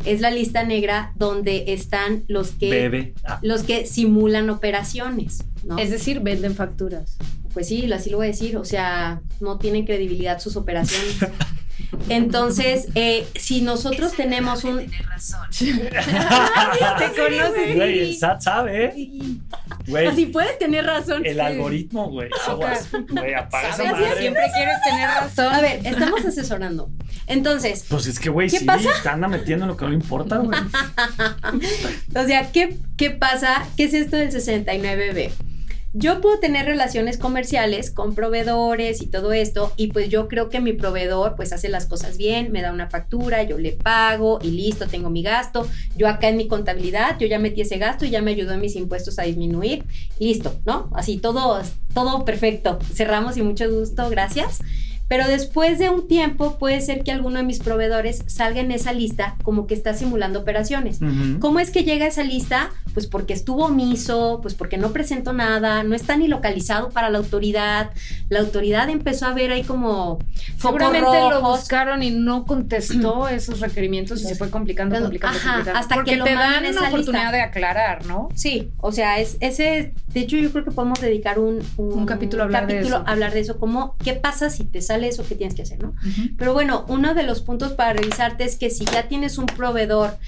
es 0.04 0.20
la 0.20 0.30
lista 0.30 0.64
negra 0.64 1.12
donde 1.16 1.72
están 1.72 2.24
los 2.28 2.50
que, 2.50 3.14
ah. 3.24 3.38
los 3.42 3.62
que 3.62 3.86
simulan 3.86 4.50
operaciones. 4.50 5.44
¿no? 5.64 5.78
Es 5.78 5.90
decir, 5.90 6.20
venden 6.20 6.54
facturas. 6.54 7.16
Pues 7.52 7.68
sí, 7.68 7.90
así 7.90 8.10
lo 8.10 8.18
voy 8.18 8.26
a 8.26 8.30
decir. 8.30 8.56
O 8.58 8.64
sea, 8.64 9.22
no 9.40 9.58
tienen 9.58 9.86
credibilidad 9.86 10.38
sus 10.38 10.56
operaciones. 10.56 11.16
Entonces, 12.08 12.88
eh, 12.94 13.26
si 13.34 13.62
nosotros 13.62 14.12
tenemos 14.12 14.64
un. 14.64 14.90
razón. 15.08 15.48
Te 15.50 15.66
conoces. 17.16 17.74
Güey, 17.76 17.98
el 18.00 18.16
SAT 18.16 18.40
sabe, 18.40 18.84
¿eh? 18.84 19.08
Güey. 19.86 20.06
Así 20.06 20.26
puedes 20.26 20.58
tener 20.58 20.84
razón. 20.84 21.24
El 21.24 21.40
algoritmo, 21.40 22.10
güey. 22.10 22.30
Aguas. 22.46 22.88
Güey, 22.90 23.34
apaga 23.34 23.70
esa 23.70 23.84
madre. 23.84 24.18
Siempre 24.18 24.42
quieres 24.54 24.76
tener 24.88 25.08
razón. 25.08 25.54
A 25.54 25.60
ver, 25.60 25.80
estamos 25.84 26.24
asesorando. 26.24 26.90
Entonces. 27.26 27.86
Pues 27.88 28.06
es 28.06 28.18
que, 28.18 28.30
güey, 28.30 28.48
sí, 28.48 28.64
pasa? 28.64 28.90
te 29.02 29.08
anda 29.08 29.28
metiendo 29.28 29.64
en 29.64 29.70
lo 29.70 29.76
que 29.76 29.86
no 29.86 29.92
importa, 29.92 30.38
güey. 30.38 30.58
o 32.14 32.24
sea, 32.24 32.52
¿qué, 32.52 32.76
¿qué 32.96 33.10
pasa? 33.10 33.66
¿Qué 33.76 33.84
es 33.84 33.94
esto 33.94 34.16
del 34.16 34.30
69B? 34.30 35.32
Yo 35.98 36.20
puedo 36.20 36.38
tener 36.38 36.66
relaciones 36.66 37.16
comerciales 37.16 37.90
con 37.90 38.14
proveedores 38.14 39.00
y 39.00 39.06
todo 39.06 39.32
esto, 39.32 39.72
y 39.76 39.86
pues 39.88 40.10
yo 40.10 40.28
creo 40.28 40.50
que 40.50 40.60
mi 40.60 40.74
proveedor 40.74 41.36
pues 41.36 41.54
hace 41.54 41.70
las 41.70 41.86
cosas 41.86 42.18
bien, 42.18 42.52
me 42.52 42.60
da 42.60 42.70
una 42.70 42.90
factura, 42.90 43.42
yo 43.44 43.56
le 43.56 43.72
pago 43.72 44.38
y 44.42 44.50
listo, 44.50 44.86
tengo 44.88 45.08
mi 45.08 45.22
gasto. 45.22 45.66
Yo 45.96 46.06
acá 46.06 46.28
en 46.28 46.36
mi 46.36 46.48
contabilidad, 46.48 47.18
yo 47.18 47.26
ya 47.26 47.38
metí 47.38 47.62
ese 47.62 47.78
gasto 47.78 48.04
y 48.04 48.10
ya 48.10 48.20
me 48.20 48.32
ayudó 48.32 48.52
en 48.52 48.60
mis 48.60 48.76
impuestos 48.76 49.18
a 49.18 49.22
disminuir. 49.22 49.84
Listo, 50.18 50.54
¿no? 50.66 50.90
Así 50.94 51.16
todo, 51.16 51.62
todo 51.94 52.26
perfecto. 52.26 52.78
Cerramos 52.92 53.38
y 53.38 53.42
mucho 53.42 53.70
gusto, 53.70 54.10
gracias. 54.10 54.60
Pero 55.08 55.28
después 55.28 55.78
de 55.78 55.88
un 55.88 56.08
tiempo 56.08 56.58
puede 56.58 56.80
ser 56.80 57.04
que 57.04 57.12
alguno 57.12 57.38
de 57.38 57.44
mis 57.44 57.60
proveedores 57.60 58.24
salga 58.26 58.60
en 58.60 58.72
esa 58.72 58.92
lista 58.92 59.36
como 59.42 59.66
que 59.66 59.74
está 59.74 59.94
simulando 59.94 60.40
operaciones. 60.40 60.98
¿Cómo 61.40 61.60
es 61.60 61.70
que 61.70 61.84
llega 61.84 62.06
a 62.06 62.08
esa 62.08 62.24
lista? 62.24 62.70
Pues 62.92 63.06
porque 63.06 63.32
estuvo 63.32 63.66
omiso, 63.66 64.40
pues 64.42 64.54
porque 64.54 64.78
no 64.78 64.90
presentó 64.92 65.32
nada, 65.32 65.82
no 65.82 65.94
está 65.94 66.16
ni 66.16 66.28
localizado 66.28 66.90
para 66.90 67.10
la 67.10 67.18
autoridad. 67.18 67.90
La 68.30 68.40
autoridad 68.40 68.88
empezó 68.88 69.26
a 69.26 69.34
ver 69.34 69.52
ahí 69.52 69.62
como 69.62 70.18
seguramente 70.58 71.30
lo 71.30 71.40
buscaron 71.42 72.02
y 72.02 72.10
no 72.10 72.44
contestó 72.44 73.28
esos 73.28 73.60
requerimientos 73.60 74.22
y 74.22 74.24
se 74.24 74.34
fue 74.34 74.50
complicando, 74.50 74.98
complicando, 74.98 75.38
Hasta 75.74 75.94
porque 75.94 76.16
que 76.16 76.22
te 76.22 76.34
dan 76.34 76.66
una 76.66 76.88
oportunidad 76.88 77.32
de 77.32 77.42
aclarar, 77.42 78.06
¿no? 78.06 78.28
Sí, 78.34 78.70
o 78.78 78.90
sea, 78.90 79.20
es 79.20 79.36
ese 79.40 79.92
de 80.16 80.20
hecho 80.20 80.36
yo 80.38 80.50
creo 80.50 80.64
que 80.64 80.70
podemos 80.70 80.98
dedicar 81.00 81.38
un, 81.38 81.62
un, 81.76 82.06
capítulo 82.06 82.42
a 82.42 82.46
hablar 82.46 82.66
de 82.66 82.80
eso. 82.80 82.96
A 82.96 83.12
hablar 83.12 83.34
de 83.34 83.40
eso, 83.40 83.58
como 83.58 83.96
qué 84.02 84.14
pasa 84.14 84.48
si 84.48 84.64
te 84.64 84.80
sale 84.80 84.95
eso 85.04 85.26
que 85.26 85.34
tienes 85.34 85.54
que 85.54 85.62
hacer, 85.62 85.82
¿no? 85.82 85.94
Pero 86.36 86.52
bueno, 86.52 86.84
uno 86.88 87.14
de 87.14 87.22
los 87.22 87.40
puntos 87.40 87.72
para 87.72 87.92
revisarte 87.92 88.44
es 88.44 88.56
que 88.56 88.70
si 88.70 88.84
ya 88.84 89.08
tienes 89.08 89.38
un 89.38 89.46
proveedor 89.46 90.18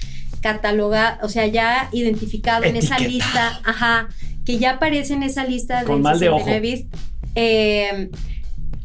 catalogado, 0.41 1.25
o 1.25 1.29
sea, 1.29 1.47
ya 1.47 1.89
identificado 1.91 2.63
en 2.63 2.75
esa 2.75 2.99
lista, 2.99 3.59
ajá, 3.63 4.09
que 4.45 4.57
ya 4.57 4.71
aparece 4.71 5.13
en 5.13 5.23
esa 5.23 5.45
lista 5.45 5.83
de 5.83 5.95
mal 5.95 6.19
de 6.19 6.29
ojo. 6.29 6.45
Eh, 7.35 8.09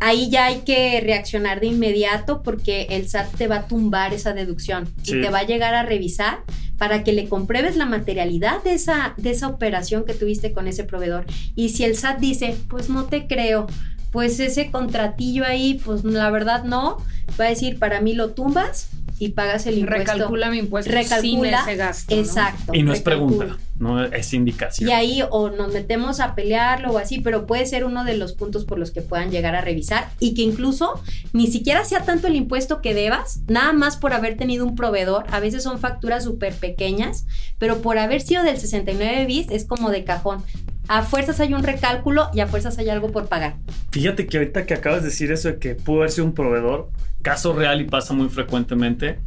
ahí 0.00 0.28
ya 0.28 0.46
hay 0.46 0.60
que 0.60 1.00
reaccionar 1.00 1.60
de 1.60 1.68
inmediato 1.68 2.42
porque 2.42 2.88
el 2.90 3.08
SAT 3.08 3.36
te 3.36 3.48
va 3.48 3.56
a 3.56 3.66
tumbar 3.66 4.12
esa 4.12 4.32
deducción 4.34 4.92
y 5.04 5.12
te 5.12 5.30
va 5.30 5.40
a 5.40 5.44
llegar 5.44 5.74
a 5.74 5.82
revisar 5.82 6.40
para 6.76 7.04
que 7.04 7.12
le 7.12 7.28
compruebes 7.28 7.76
la 7.76 7.86
materialidad 7.86 8.62
de 8.62 8.74
esa, 8.74 9.14
de 9.16 9.30
esa 9.30 9.48
operación 9.48 10.04
que 10.04 10.12
tuviste 10.12 10.52
con 10.52 10.66
ese 10.66 10.84
proveedor. 10.84 11.24
Y 11.54 11.70
si 11.70 11.84
el 11.84 11.96
SAT 11.96 12.18
dice, 12.18 12.56
pues 12.68 12.90
no 12.90 13.04
te 13.04 13.26
creo, 13.26 13.66
pues 14.14 14.38
ese 14.38 14.70
contratillo 14.70 15.44
ahí, 15.44 15.74
pues 15.84 16.04
la 16.04 16.30
verdad 16.30 16.62
no, 16.62 16.98
va 17.38 17.46
a 17.46 17.48
decir, 17.48 17.80
para 17.80 18.00
mí 18.00 18.14
lo 18.14 18.30
tumbas 18.30 18.90
y 19.18 19.30
pagas 19.30 19.66
el 19.66 19.78
impuesto. 19.78 20.12
Recalcula 20.12 20.50
mi 20.50 20.58
impuesto 20.58 20.92
recalcula, 20.92 21.62
ese 21.62 21.74
gasto. 21.74 22.14
Exacto. 22.14 22.72
Y 22.72 22.84
no 22.84 22.92
es 22.92 23.00
pregunta, 23.00 23.58
no 23.76 24.04
es 24.04 24.32
indicación. 24.32 24.88
Y 24.88 24.92
ahí 24.92 25.22
o 25.28 25.50
nos 25.50 25.72
metemos 25.72 26.20
a 26.20 26.36
pelearlo 26.36 26.92
o 26.92 26.98
así, 26.98 27.18
pero 27.22 27.44
puede 27.44 27.66
ser 27.66 27.84
uno 27.84 28.04
de 28.04 28.16
los 28.16 28.34
puntos 28.34 28.64
por 28.64 28.78
los 28.78 28.92
que 28.92 29.02
puedan 29.02 29.32
llegar 29.32 29.56
a 29.56 29.62
revisar 29.62 30.08
y 30.20 30.34
que 30.34 30.42
incluso 30.42 31.02
ni 31.32 31.48
siquiera 31.48 31.84
sea 31.84 32.04
tanto 32.04 32.28
el 32.28 32.36
impuesto 32.36 32.80
que 32.80 32.94
debas, 32.94 33.40
nada 33.48 33.72
más 33.72 33.96
por 33.96 34.12
haber 34.12 34.36
tenido 34.36 34.64
un 34.64 34.76
proveedor, 34.76 35.24
a 35.32 35.40
veces 35.40 35.64
son 35.64 35.80
facturas 35.80 36.22
súper 36.22 36.54
pequeñas, 36.54 37.26
pero 37.58 37.82
por 37.82 37.98
haber 37.98 38.20
sido 38.20 38.44
del 38.44 38.58
69 38.58 39.26
bis 39.26 39.50
es 39.50 39.64
como 39.64 39.90
de 39.90 40.04
cajón 40.04 40.44
a 40.88 41.02
fuerzas 41.02 41.40
hay 41.40 41.54
un 41.54 41.62
recálculo 41.62 42.28
y 42.32 42.40
a 42.40 42.46
fuerzas 42.46 42.78
hay 42.78 42.88
algo 42.88 43.10
por 43.10 43.26
pagar. 43.26 43.56
Fíjate 43.90 44.26
que 44.26 44.38
ahorita 44.38 44.66
que 44.66 44.74
acabas 44.74 45.02
de 45.02 45.08
decir 45.08 45.32
eso 45.32 45.48
de 45.48 45.58
que 45.58 45.74
pudo 45.74 45.98
haber 45.98 46.10
sido 46.10 46.26
un 46.26 46.34
proveedor, 46.34 46.90
caso 47.22 47.54
real 47.54 47.80
y 47.80 47.84
pasa 47.84 48.14
muy 48.14 48.28
frecuentemente, 48.28 49.18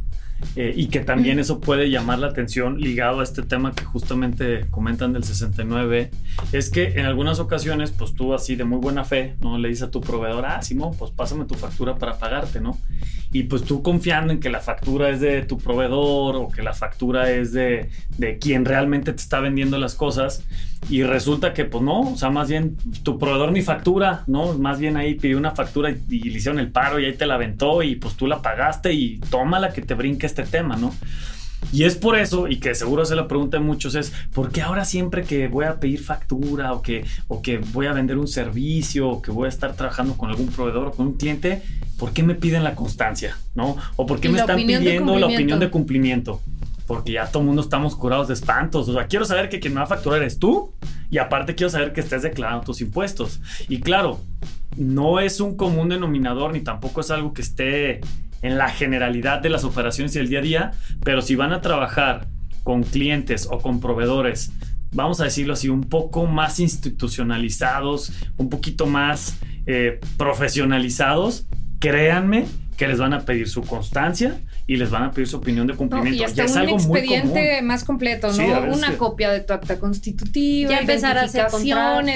eh, 0.54 0.72
y 0.76 0.86
que 0.86 1.00
también 1.00 1.40
eso 1.40 1.58
puede 1.58 1.90
llamar 1.90 2.20
la 2.20 2.28
atención 2.28 2.80
ligado 2.80 3.20
a 3.20 3.24
este 3.24 3.42
tema 3.42 3.72
que 3.72 3.84
justamente 3.84 4.66
comentan 4.70 5.12
del 5.12 5.24
69, 5.24 6.10
es 6.52 6.70
que 6.70 7.00
en 7.00 7.06
algunas 7.06 7.40
ocasiones, 7.40 7.90
pues 7.90 8.14
tú 8.14 8.34
así 8.34 8.54
de 8.54 8.62
muy 8.62 8.78
buena 8.78 9.04
fe, 9.04 9.34
¿no? 9.40 9.58
Le 9.58 9.68
dices 9.68 9.88
a 9.88 9.90
tu 9.90 10.00
proveedor, 10.00 10.46
ah, 10.46 10.62
Simón, 10.62 10.92
pues 10.96 11.10
pásame 11.10 11.44
tu 11.44 11.54
factura 11.54 11.96
para 11.96 12.18
pagarte, 12.18 12.60
¿no? 12.60 12.78
Y 13.30 13.42
pues 13.44 13.64
tú 13.64 13.82
confiando 13.82 14.32
en 14.32 14.40
que 14.40 14.48
la 14.48 14.60
factura 14.60 15.10
es 15.10 15.20
de 15.20 15.42
tu 15.42 15.58
proveedor 15.58 16.36
o 16.36 16.48
que 16.48 16.62
la 16.62 16.72
factura 16.72 17.30
es 17.30 17.52
de, 17.52 17.90
de 18.16 18.38
quien 18.38 18.64
realmente 18.64 19.12
te 19.12 19.20
está 19.20 19.40
vendiendo 19.40 19.78
las 19.78 19.94
cosas, 19.94 20.44
y 20.88 21.02
resulta 21.02 21.52
que 21.52 21.64
pues 21.64 21.82
no, 21.82 22.00
o 22.12 22.16
sea, 22.16 22.30
más 22.30 22.48
bien 22.48 22.76
tu 23.02 23.18
proveedor 23.18 23.50
mi 23.50 23.62
factura, 23.62 24.22
¿no? 24.26 24.54
Más 24.54 24.78
bien 24.78 24.96
ahí 24.96 25.14
pidió 25.14 25.36
una 25.36 25.50
factura 25.50 25.90
y, 25.90 25.98
y 26.08 26.30
le 26.30 26.38
hicieron 26.38 26.58
el 26.58 26.70
paro 26.70 26.98
y 26.98 27.04
ahí 27.04 27.14
te 27.14 27.26
la 27.26 27.34
aventó 27.34 27.82
y 27.82 27.96
pues 27.96 28.14
tú 28.14 28.26
la 28.26 28.40
pagaste 28.40 28.92
y 28.92 29.18
tómala 29.30 29.72
que 29.72 29.82
te 29.82 29.94
brinque 29.94 30.26
este 30.26 30.44
tema, 30.44 30.76
¿no? 30.76 30.94
Y 31.72 31.84
es 31.84 31.96
por 31.96 32.18
eso, 32.18 32.48
y 32.48 32.60
que 32.60 32.74
seguro 32.74 33.04
se 33.04 33.14
lo 33.14 33.28
preguntan 33.28 33.62
muchos, 33.64 33.94
es 33.94 34.12
¿por 34.32 34.50
qué 34.50 34.62
ahora 34.62 34.84
siempre 34.84 35.24
que 35.24 35.48
voy 35.48 35.66
a 35.66 35.78
pedir 35.80 36.02
factura 36.02 36.72
o 36.72 36.82
que, 36.82 37.04
o 37.26 37.42
que 37.42 37.58
voy 37.58 37.86
a 37.86 37.92
vender 37.92 38.16
un 38.16 38.28
servicio 38.28 39.08
o 39.08 39.22
que 39.22 39.30
voy 39.30 39.46
a 39.46 39.48
estar 39.48 39.74
trabajando 39.74 40.14
con 40.16 40.30
algún 40.30 40.46
proveedor 40.48 40.88
o 40.88 40.90
con 40.92 41.08
un 41.08 41.14
cliente, 41.14 41.62
¿por 41.98 42.12
qué 42.12 42.22
me 42.22 42.34
piden 42.34 42.64
la 42.64 42.74
constancia? 42.74 43.36
¿No? 43.54 43.76
¿O 43.96 44.06
por 44.06 44.20
qué 44.20 44.28
me 44.28 44.38
están 44.38 44.56
pidiendo 44.56 45.18
la 45.18 45.26
opinión 45.26 45.60
de 45.60 45.70
cumplimiento? 45.70 46.40
Porque 46.86 47.12
ya 47.12 47.26
todo 47.26 47.42
el 47.42 47.46
mundo 47.48 47.60
estamos 47.60 47.94
curados 47.96 48.28
de 48.28 48.34
espantos. 48.34 48.88
O 48.88 48.94
sea, 48.94 49.06
quiero 49.06 49.26
saber 49.26 49.50
que 49.50 49.60
quien 49.60 49.74
me 49.74 49.80
va 49.80 49.84
a 49.84 49.88
facturar 49.88 50.20
eres 50.20 50.38
tú 50.38 50.72
y 51.10 51.18
aparte 51.18 51.54
quiero 51.54 51.68
saber 51.68 51.92
que 51.92 52.00
estés 52.00 52.22
declarando 52.22 52.64
tus 52.64 52.80
impuestos. 52.80 53.40
Y 53.68 53.80
claro, 53.80 54.20
no 54.78 55.20
es 55.20 55.40
un 55.40 55.54
común 55.54 55.90
denominador 55.90 56.52
ni 56.52 56.60
tampoco 56.60 57.02
es 57.02 57.10
algo 57.10 57.34
que 57.34 57.42
esté 57.42 58.00
en 58.42 58.58
la 58.58 58.68
generalidad 58.68 59.40
de 59.40 59.50
las 59.50 59.64
operaciones 59.64 60.14
y 60.16 60.18
el 60.18 60.28
día 60.28 60.38
a 60.38 60.42
día, 60.42 60.70
pero 61.04 61.22
si 61.22 61.34
van 61.34 61.52
a 61.52 61.60
trabajar 61.60 62.26
con 62.64 62.82
clientes 62.82 63.48
o 63.50 63.58
con 63.58 63.80
proveedores, 63.80 64.52
vamos 64.92 65.20
a 65.20 65.24
decirlo 65.24 65.54
así, 65.54 65.68
un 65.68 65.84
poco 65.84 66.26
más 66.26 66.60
institucionalizados, 66.60 68.12
un 68.36 68.48
poquito 68.48 68.86
más 68.86 69.38
eh, 69.66 70.00
profesionalizados, 70.16 71.46
créanme 71.78 72.46
que 72.78 72.86
les 72.86 72.98
van 72.98 73.12
a 73.12 73.24
pedir 73.24 73.48
su 73.48 73.62
constancia 73.62 74.40
y 74.68 74.76
les 74.76 74.88
van 74.88 75.02
a 75.02 75.10
pedir 75.10 75.26
su 75.26 75.36
opinión 75.38 75.66
de 75.66 75.74
cumplimiento. 75.74 76.22
y 76.22 76.24
hasta 76.24 76.44
un 76.44 76.58
algo 76.58 76.76
expediente 76.76 77.60
más 77.60 77.82
completo, 77.82 78.32
¿no? 78.32 78.72
una 78.72 78.96
copia 78.96 79.32
de 79.32 79.40
tu 79.40 79.52
acta 79.52 79.80
constitutiva, 79.80 80.70
ya 80.70 80.78
empezar 80.78 81.18
a 81.18 81.22
hacer 81.22 81.48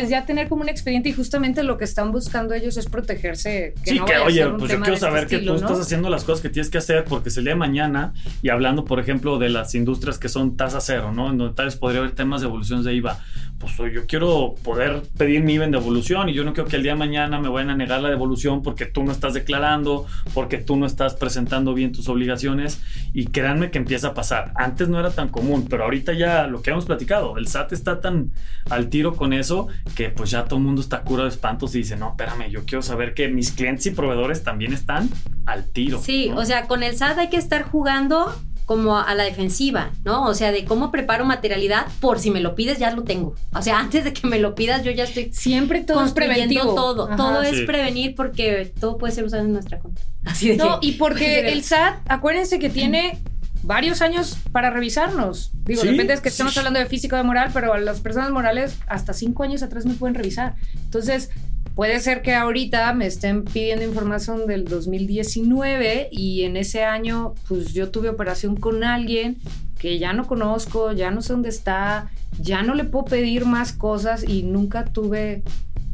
ya 0.09 0.25
tener 0.25 0.49
como 0.49 0.63
un 0.63 0.69
expediente 0.69 1.09
y 1.09 1.15
justamente 1.15 1.65
lo 1.65 1.77
que 1.79 1.85
están 1.85 2.13
buscando 2.13 2.55
ellos 2.55 2.77
es 2.77 2.87
protegerse. 2.87 3.75
sí, 3.83 3.99
que 4.07 4.19
oye, 4.19 4.47
pues 4.51 4.71
yo 4.71 4.81
quiero 4.81 4.97
saber 4.97 5.27
que 5.27 5.39
tú 5.39 5.55
estás 5.55 5.81
haciendo 5.81 6.09
las 6.09 6.23
cosas 6.23 6.41
que 6.43 6.49
tienes 6.49 6.71
que 6.71 6.79
hacer 6.79 7.05
porque 7.05 7.31
se 7.31 7.43
lee 7.43 7.57
mañana 7.57 8.15
y 8.41 8.51
hablando, 8.51 8.85
por 8.85 9.01
ejemplo, 9.01 9.41
de 9.41 9.49
las 9.49 9.75
industrias 9.75 10.19
que 10.19 10.29
son 10.29 10.57
tasa 10.57 10.81
cero, 10.81 11.11
¿no? 11.13 11.33
En 11.33 11.39
donde 11.39 11.55
tal 11.55 11.67
vez 11.67 11.75
podría 11.75 12.03
haber 12.03 12.13
temas 12.13 12.41
de 12.41 12.47
evoluciones 12.47 12.85
de 12.85 12.95
IVA. 12.95 13.19
Pues 13.63 13.93
yo 13.95 14.07
quiero 14.07 14.57
poder 14.65 15.03
pedir 15.17 15.43
mi 15.43 15.55
IVA 15.55 15.67
en 15.67 15.71
devolución 15.71 16.29
y 16.29 16.35
yo 16.35 16.43
no 16.43 16.53
quiero 16.53 16.69
que 16.69 16.75
el 16.75 16.83
día 16.83 16.93
de 16.93 16.99
mañana 16.99 17.39
me 17.39 17.49
vayan 17.49 17.71
a 17.71 17.77
negar 17.77 18.03
la 18.03 18.11
devolución 18.11 18.63
porque 18.63 18.87
tú 18.87 19.05
no 19.05 19.13
estás 19.13 19.35
declarando, 19.35 20.07
porque 20.35 20.59
tú 20.59 20.77
no 20.77 20.85
estás 20.85 21.15
presentando 21.15 21.73
bien 21.73 21.93
tus 21.93 22.09
obligaciones 22.09 22.83
y 23.13 23.27
créanme 23.27 23.71
que 23.71 23.79
empieza 23.79 24.09
a 24.09 24.15
pasar. 24.15 24.53
Antes 24.57 24.89
no 24.89 24.99
era 24.99 25.11
tan 25.11 25.29
común, 25.29 25.67
pero 25.71 25.85
ahorita 25.85 26.13
ya 26.13 26.49
lo 26.49 26.61
que 26.61 26.71
hemos 26.71 26.87
platicado, 26.87 27.39
el 27.39 27.47
SAT 27.47 27.73
está 27.73 28.01
tan 28.01 28.33
al 28.69 28.89
tiro 28.89 29.15
con 29.15 29.33
eso 29.33 29.69
que 29.95 30.09
pues 30.09 30.31
ya 30.31 30.45
todo 30.45 30.59
el 30.59 30.65
mundo 30.65 30.81
está 30.81 31.03
cura 31.03 31.23
de 31.23 31.29
espantos 31.29 31.75
y 31.77 31.79
dice, 31.79 31.97
no, 31.97 32.11
espérame, 32.11 32.51
yo 32.51 32.65
quiero 32.65 32.83
saber 32.83 33.15
que 33.15 33.29
mis 33.29 33.53
clientes 33.53 33.87
y 33.87 33.93
proveedores 33.93 34.43
también 34.43 34.73
están 34.73 35.09
al 35.47 35.71
tiro. 35.71 36.01
Sí, 36.01 36.31
o 36.35 36.45
sea, 36.45 36.67
con 36.67 36.83
el 36.83 36.97
SAT 36.97 37.19
hay 37.19 37.31
que 37.31 37.37
estar 37.37 37.63
jugando 37.63 38.35
como 38.73 38.99
a 38.99 39.15
la 39.15 39.25
defensiva, 39.25 39.91
¿no? 40.03 40.25
O 40.25 40.33
sea, 40.33 40.51
de 40.51 40.65
cómo 40.65 40.91
preparo 40.91 41.27
materialidad 41.27 41.87
por 42.01 42.19
si 42.19 42.31
me 42.31 42.41
lo 42.41 42.55
pides 42.55 42.79
ya 42.79 42.91
lo 42.91 43.05
tengo. 43.05 43.35
O 43.55 43.61
sea, 43.61 43.79
antes 43.81 44.03
de 44.05 44.15
que 44.15 44.27
me 44.27 44.39
lo 44.39 44.55
pidas 44.55 44.83
yo 44.83 44.91
ya 44.91 45.05
estoy 45.05 45.31
siempre 45.31 45.83
todo 45.83 46.03
es 46.03 46.13
preventivo. 46.13 46.75
todo, 46.75 47.15
todo 47.15 47.43
es 47.43 47.67
prevenir 47.67 48.15
porque 48.15 48.73
todo 48.81 48.97
puede 48.97 49.13
ser 49.13 49.25
usado 49.25 49.43
en 49.43 49.53
nuestra 49.53 49.79
contra. 49.79 50.03
Así 50.25 50.49
de 50.49 50.57
No, 50.57 50.79
y 50.81 50.93
porque 50.93 51.49
el 51.53 51.63
SAT, 51.63 51.97
acuérdense 52.09 52.59
que 52.59 52.71
tiene 52.71 53.19
varios 53.63 54.01
años 54.01 54.39
para 54.53 54.71
revisarnos. 54.71 55.53
Digo, 55.65 55.83
depende 55.83 56.17
de 56.17 56.23
que 56.23 56.31
estemos 56.31 56.57
hablando 56.57 56.81
de 56.81 56.87
físico 56.87 57.17
de 57.17 57.25
moral, 57.25 57.51
pero 57.53 57.77
las 57.77 58.01
personas 58.01 58.31
morales 58.31 58.79
hasta 58.87 59.13
cinco 59.13 59.43
años 59.43 59.63
atrás 59.63 59.85
me 59.85 59.95
pueden 59.95 60.15
revisar. 60.15 60.55
Entonces, 60.85 61.29
Puede 61.75 62.01
ser 62.01 62.23
que 62.23 62.35
ahorita 62.35 62.93
me 62.93 63.07
estén 63.07 63.45
pidiendo 63.45 63.85
información 63.85 64.47
del 64.47 64.65
2019 64.65 66.09
y 66.11 66.43
en 66.43 66.57
ese 66.57 66.85
año 66.85 67.35
pues 67.49 67.73
yo 67.73 67.91
tuve 67.91 68.11
operación 68.11 68.57
con 68.57 68.85
alguien 68.85 69.39
que 69.79 69.99
ya 69.99 70.13
no 70.13 70.27
conozco, 70.27 70.93
ya 70.93 71.11
no 71.11 71.23
sé 71.23 71.33
dónde 71.33 71.49
está, 71.49 72.11
ya 72.39 72.63
no 72.63 72.75
le 72.75 72.85
puedo 72.85 73.07
pedir 73.07 73.47
más 73.47 73.73
cosas 73.73 74.23
y 74.23 74.43
nunca 74.43 74.85
tuve 74.85 75.43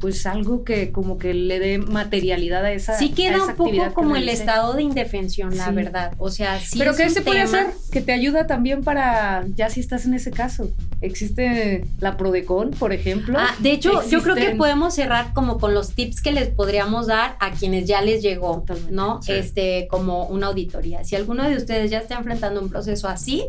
pues 0.01 0.27
algo 0.27 0.65
que 0.65 0.93
como 0.93 1.19
que 1.19 1.35
le 1.35 1.59
dé 1.59 1.79
materialidad 1.79 2.65
a 2.65 2.73
esa 2.73 2.97
Sí 2.99 3.11
queda 3.11 3.45
un 3.45 3.55
poco 3.55 3.95
como 3.95 4.17
el 4.17 4.29
estado 4.29 4.75
de 4.75 4.83
indefensión, 4.83 5.57
la 5.57 5.71
verdad. 5.71 6.13
O 6.19 6.31
sea, 6.31 6.61
sí 6.61 6.79
Pero 6.79 6.95
¿qué 6.95 7.11
se 7.11 7.21
puede 7.21 7.41
hacer? 7.41 7.67
Que 7.91 8.01
te 8.01 8.13
ayuda 8.13 8.47
también 8.47 8.83
para 8.85 9.45
ya 9.55 9.71
si 9.71 9.81
estás 9.81 10.07
en 10.07 10.15
ese 10.15 10.31
caso. 10.31 10.71
Existe 11.01 11.85
la 12.01 12.17
Prodecon, 12.17 12.71
por 12.71 12.93
ejemplo. 12.93 13.39
Ah, 13.39 13.55
de 13.61 13.73
hecho, 13.73 14.07
yo 14.09 14.23
creo 14.23 14.35
que 14.35 14.51
podemos 14.57 14.95
cerrar 14.95 15.33
como 15.33 15.59
con 15.59 15.73
los 15.73 15.95
tips 15.95 16.21
que 16.21 16.33
les 16.33 16.49
podríamos 16.49 17.07
dar 17.07 17.37
a 17.41 17.53
quienes 17.53 17.87
ya 17.87 18.03
les 18.03 18.23
llegó, 18.23 18.65
¿no? 18.91 19.21
Este 19.29 19.87
como 19.91 20.25
una 20.27 20.49
auditoría. 20.49 21.05
Si 21.05 21.15
alguno 21.15 21.49
de 21.49 21.57
ustedes 21.57 21.91
ya 21.91 21.99
está 21.99 22.17
enfrentando 22.17 22.61
un 22.61 22.69
proceso 22.69 23.09
así, 23.09 23.45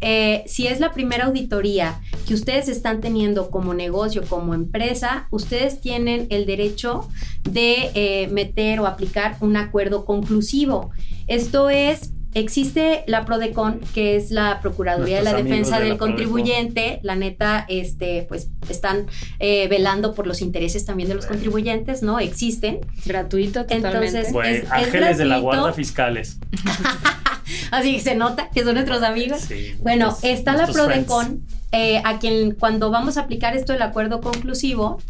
eh, 0.00 0.44
si 0.46 0.68
es 0.68 0.78
la 0.78 0.92
primera 0.92 1.26
auditoría 1.26 2.00
que 2.26 2.34
ustedes 2.34 2.68
están 2.68 3.00
teniendo 3.00 3.50
como 3.50 3.74
negocio, 3.74 4.22
como 4.28 4.54
empresa, 4.54 5.26
ustedes 5.30 5.80
tienen 5.80 6.26
el 6.30 6.46
derecho 6.46 7.08
de 7.42 7.90
eh, 7.94 8.28
meter 8.28 8.78
o 8.80 8.86
aplicar 8.86 9.36
un 9.40 9.56
acuerdo 9.56 10.04
conclusivo. 10.04 10.90
Esto 11.26 11.68
es 11.68 12.12
existe 12.34 13.04
la 13.06 13.24
PRODECON, 13.24 13.80
que 13.94 14.16
es 14.16 14.30
la 14.30 14.60
Procuraduría 14.60 15.18
de 15.18 15.22
la 15.22 15.34
Defensa 15.34 15.80
del 15.80 15.96
Contribuyente. 15.98 17.00
La 17.02 17.16
neta, 17.16 17.64
este, 17.68 18.26
pues 18.28 18.48
están 18.68 19.06
eh, 19.38 19.68
velando 19.68 20.14
por 20.14 20.26
los 20.26 20.40
intereses 20.40 20.84
también 20.84 21.08
de 21.08 21.14
los 21.14 21.26
contribuyentes, 21.26 22.02
¿no? 22.02 22.20
Existen. 22.20 22.80
Gratuito, 23.04 23.66
totalmente. 23.66 24.26
Entonces, 24.26 24.70
ángeles 24.70 25.18
de 25.18 25.24
la 25.24 25.38
guarda 25.38 25.72
fiscales. 25.72 26.38
Así 27.70 27.94
que 27.94 28.00
se 28.00 28.14
nota 28.14 28.50
que 28.50 28.62
son 28.62 28.74
nuestros 28.74 29.02
amigos. 29.02 29.48
bueno, 29.80 30.16
está 30.22 30.54
la 30.54 30.66
PRODECON, 30.66 31.42
eh, 31.72 32.00
a 32.04 32.18
quien 32.18 32.52
cuando 32.52 32.90
vamos 32.90 33.16
a 33.16 33.22
aplicar 33.22 33.56
esto 33.56 33.72
del 33.72 33.82
acuerdo 33.82 34.20
conclusivo, 34.20 35.00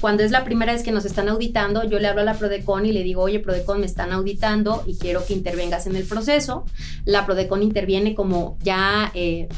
cuando 0.00 0.22
es 0.22 0.30
la 0.30 0.44
primera 0.44 0.72
vez 0.72 0.82
que 0.82 0.92
nos 0.92 1.04
están 1.04 1.28
auditando, 1.28 1.84
yo 1.84 1.98
le 1.98 2.08
hablo 2.08 2.22
a 2.22 2.24
la 2.24 2.34
Prodecon 2.34 2.86
y 2.86 2.92
le 2.92 3.02
digo, 3.02 3.22
oye, 3.22 3.40
Prodecon, 3.40 3.80
me 3.80 3.86
están 3.86 4.12
auditando 4.12 4.82
y 4.86 4.96
quiero 4.96 5.24
que 5.24 5.32
intervengas 5.32 5.86
en 5.86 5.96
el 5.96 6.04
proceso. 6.04 6.64
La 7.04 7.24
Prodecon 7.26 7.62
interviene 7.62 8.14
como 8.14 8.58
ya 8.62 9.10
eh, 9.14 9.48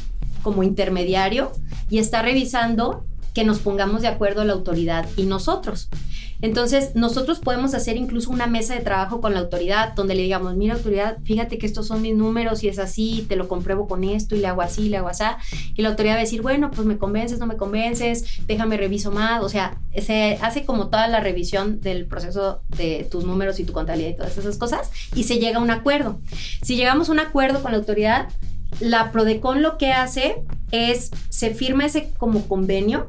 como 0.43 0.63
intermediario 0.63 1.53
y 1.91 1.99
está 1.99 2.23
revisando 2.23 3.05
que 3.35 3.45
nos 3.45 3.59
pongamos 3.61 4.03
de 4.03 4.09
acuerdo 4.09 4.45
la 4.45 4.53
autoridad 4.53 5.07
y 5.17 5.25
nosotros. 5.25 5.89
Entonces, 6.41 6.95
nosotros 6.95 7.41
podemos 7.41 7.75
hacer 7.75 7.97
incluso 7.97 8.31
una 8.31 8.47
mesa 8.47 8.75
de 8.75 8.81
trabajo 8.81 9.21
con 9.21 9.35
la 9.35 9.41
autoridad 9.41 9.95
donde 9.95 10.15
le 10.15 10.23
digamos, 10.23 10.55
mira 10.55 10.75
autoridad, 10.75 11.19
fíjate 11.25 11.59
que 11.59 11.67
estos 11.67 11.89
son 11.89 12.01
mis 12.01 12.15
números 12.15 12.63
y 12.63 12.69
es 12.69 12.79
así, 12.79 13.27
te 13.29 13.35
lo 13.35 13.49
compruebo 13.49 13.89
con 13.89 14.05
esto 14.05 14.37
y 14.37 14.39
le 14.39 14.47
hago 14.47 14.63
así, 14.63 14.89
le 14.89 14.99
hago 14.99 15.09
así. 15.09 15.25
Y 15.75 15.83
la 15.83 15.89
autoridad 15.89 16.15
va 16.15 16.19
a 16.19 16.23
decir, 16.23 16.43
bueno, 16.43 16.71
pues 16.71 16.87
me 16.87 16.97
convences, 16.97 17.41
no 17.41 17.47
me 17.47 17.57
convences, 17.57 18.25
déjame 18.47 18.77
reviso 18.77 19.11
más. 19.11 19.43
O 19.43 19.49
sea, 19.49 19.79
se 19.97 20.39
hace 20.41 20.65
como 20.65 20.89
toda 20.89 21.09
la 21.09 21.19
revisión 21.19 21.81
del 21.81 22.07
proceso 22.07 22.63
de 22.69 23.09
tus 23.11 23.25
números 23.25 23.59
y 23.59 23.65
tu 23.65 23.73
contabilidad 23.73 24.11
y 24.11 24.17
todas 24.17 24.39
esas 24.39 24.59
cosas 24.59 24.91
y 25.15 25.25
se 25.25 25.39
llega 25.39 25.59
a 25.59 25.63
un 25.63 25.71
acuerdo. 25.71 26.21
Si 26.63 26.77
llegamos 26.77 27.09
a 27.09 27.13
un 27.13 27.19
acuerdo 27.19 27.63
con 27.63 27.73
la 27.73 27.79
autoridad, 27.79 28.29
la 28.81 29.13
Prodecon 29.13 29.63
lo 29.63 29.79
que 29.79 29.93
hace 29.93 30.43
es, 30.71 31.11
se 31.29 31.55
firma 31.55 31.87
ese 31.87 32.11
como 32.19 32.47
convenio 32.47 33.07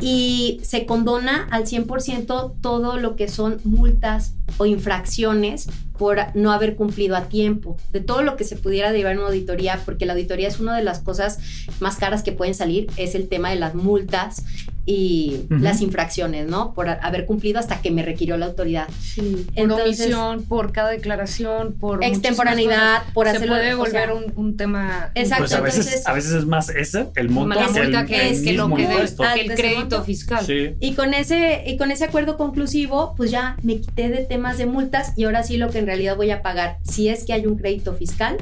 y 0.00 0.60
se 0.62 0.86
condona 0.86 1.46
al 1.50 1.64
100% 1.64 2.54
todo 2.60 2.98
lo 2.98 3.16
que 3.16 3.28
son 3.28 3.60
multas 3.64 4.34
o 4.58 4.66
infracciones 4.66 5.68
por 5.96 6.18
no 6.34 6.52
haber 6.52 6.74
cumplido 6.76 7.16
a 7.16 7.28
tiempo, 7.28 7.76
de 7.92 8.00
todo 8.00 8.22
lo 8.22 8.36
que 8.36 8.44
se 8.44 8.56
pudiera 8.56 8.90
derivar 8.90 9.12
en 9.12 9.18
una 9.18 9.28
auditoría, 9.28 9.80
porque 9.84 10.06
la 10.06 10.12
auditoría 10.14 10.48
es 10.48 10.58
una 10.58 10.76
de 10.76 10.82
las 10.82 10.98
cosas 10.98 11.38
más 11.80 11.96
caras 11.96 12.22
que 12.22 12.32
pueden 12.32 12.54
salir, 12.54 12.88
es 12.96 13.14
el 13.14 13.28
tema 13.28 13.50
de 13.50 13.56
las 13.56 13.74
multas 13.74 14.42
y 14.86 15.46
las 15.48 15.80
infracciones, 15.80 16.46
¿no? 16.46 16.74
Por 16.74 16.88
haber 16.88 17.24
cumplido 17.24 17.58
hasta 17.58 17.80
que 17.80 17.90
me 17.90 18.02
requirió 18.02 18.36
la 18.36 18.46
autoridad. 18.46 18.88
Sí, 19.00 19.46
por 19.56 19.72
omisión, 19.72 20.44
por 20.44 20.72
cada 20.72 20.90
declaración, 20.90 21.72
por 21.72 22.04
extemporaneidad, 22.04 23.02
por 23.14 23.28
hacerlo. 23.28 23.54
Se 23.54 23.60
puede 23.60 23.74
volver 23.74 24.12
un, 24.36 24.56
tema. 24.56 25.10
Exacto. 25.14 25.44
Pues 25.44 25.54
a, 25.54 25.60
veces, 25.60 26.06
a 26.06 26.12
veces 26.12 26.32
es 26.32 26.46
más 26.46 26.68
ese, 26.68 27.06
el 27.16 27.30
monto 27.30 27.58
que, 27.72 27.80
el, 27.80 28.06
que, 28.06 28.30
es, 28.30 28.42
que 28.42 28.52
lo 28.52 28.72
que, 28.74 28.84
el 28.84 29.54
crédito 29.54 30.04
fiscal. 30.04 30.44
Y 30.80 30.92
con 30.94 31.14
ese 31.14 31.64
y 31.66 31.76
con 31.78 31.90
ese 31.90 32.04
acuerdo 32.04 32.36
conclusivo, 32.36 33.14
pues 33.16 33.30
ya 33.30 33.56
me 33.62 33.80
quité 33.80 34.10
de 34.10 34.18
temas 34.18 34.58
de 34.58 34.66
multas 34.66 35.12
y 35.16 35.24
ahora 35.24 35.42
sí 35.42 35.56
lo 35.56 35.70
que 35.70 35.78
en 35.78 35.86
realidad 35.86 36.16
voy 36.16 36.30
a 36.30 36.42
pagar, 36.42 36.78
si 36.82 37.08
es 37.08 37.24
que 37.24 37.32
hay 37.32 37.46
un 37.46 37.56
crédito 37.56 37.94
fiscal, 37.94 38.36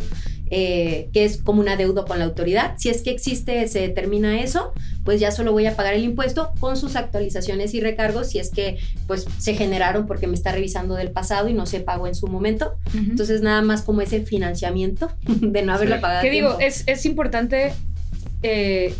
eh, 0.50 1.09
que 1.14 1.24
es 1.24 1.38
como 1.38 1.62
una 1.62 1.76
deuda 1.76 2.05
con 2.05 2.18
la 2.18 2.26
autoridad. 2.26 2.74
Si 2.76 2.90
es 2.90 3.00
que 3.00 3.11
existe, 3.11 3.66
se 3.68 3.81
determina 3.81 4.40
eso, 4.42 4.72
pues 5.05 5.21
ya 5.21 5.31
solo 5.31 5.53
voy 5.53 5.67
a 5.67 5.77
pagar 5.77 5.95
el 5.95 6.05
impuesto 6.05 6.53
con 6.61 6.77
sus 6.77 6.97
actualizaciones 6.97 7.75
y 7.75 7.81
recargos 7.81 8.31
si 8.31 8.38
es 8.38 8.51
que 8.51 8.79
pues 9.07 9.27
se 9.38 9.55
generaron 9.55 10.07
porque 10.07 10.27
me 10.27 10.35
está 10.35 10.53
revisando 10.53 10.95
del 10.95 11.11
pasado 11.11 11.49
y 11.49 11.55
no 11.55 11.67
se 11.67 11.81
pagó 11.81 12.07
en 12.07 12.15
su 12.15 12.27
momento. 12.29 12.75
Entonces 12.95 13.43
nada 13.43 13.62
más 13.62 13.83
como 13.83 14.01
ese 14.01 14.23
financiamiento 14.23 15.11
de 15.27 15.62
no 15.62 15.75
haberlo 15.75 16.01
pagado. 16.01 16.23
¿Qué 16.23 16.31
digo? 16.31 16.59
Es, 16.61 16.85
es 16.87 17.07
importante 17.07 17.73
eh, 18.43 18.95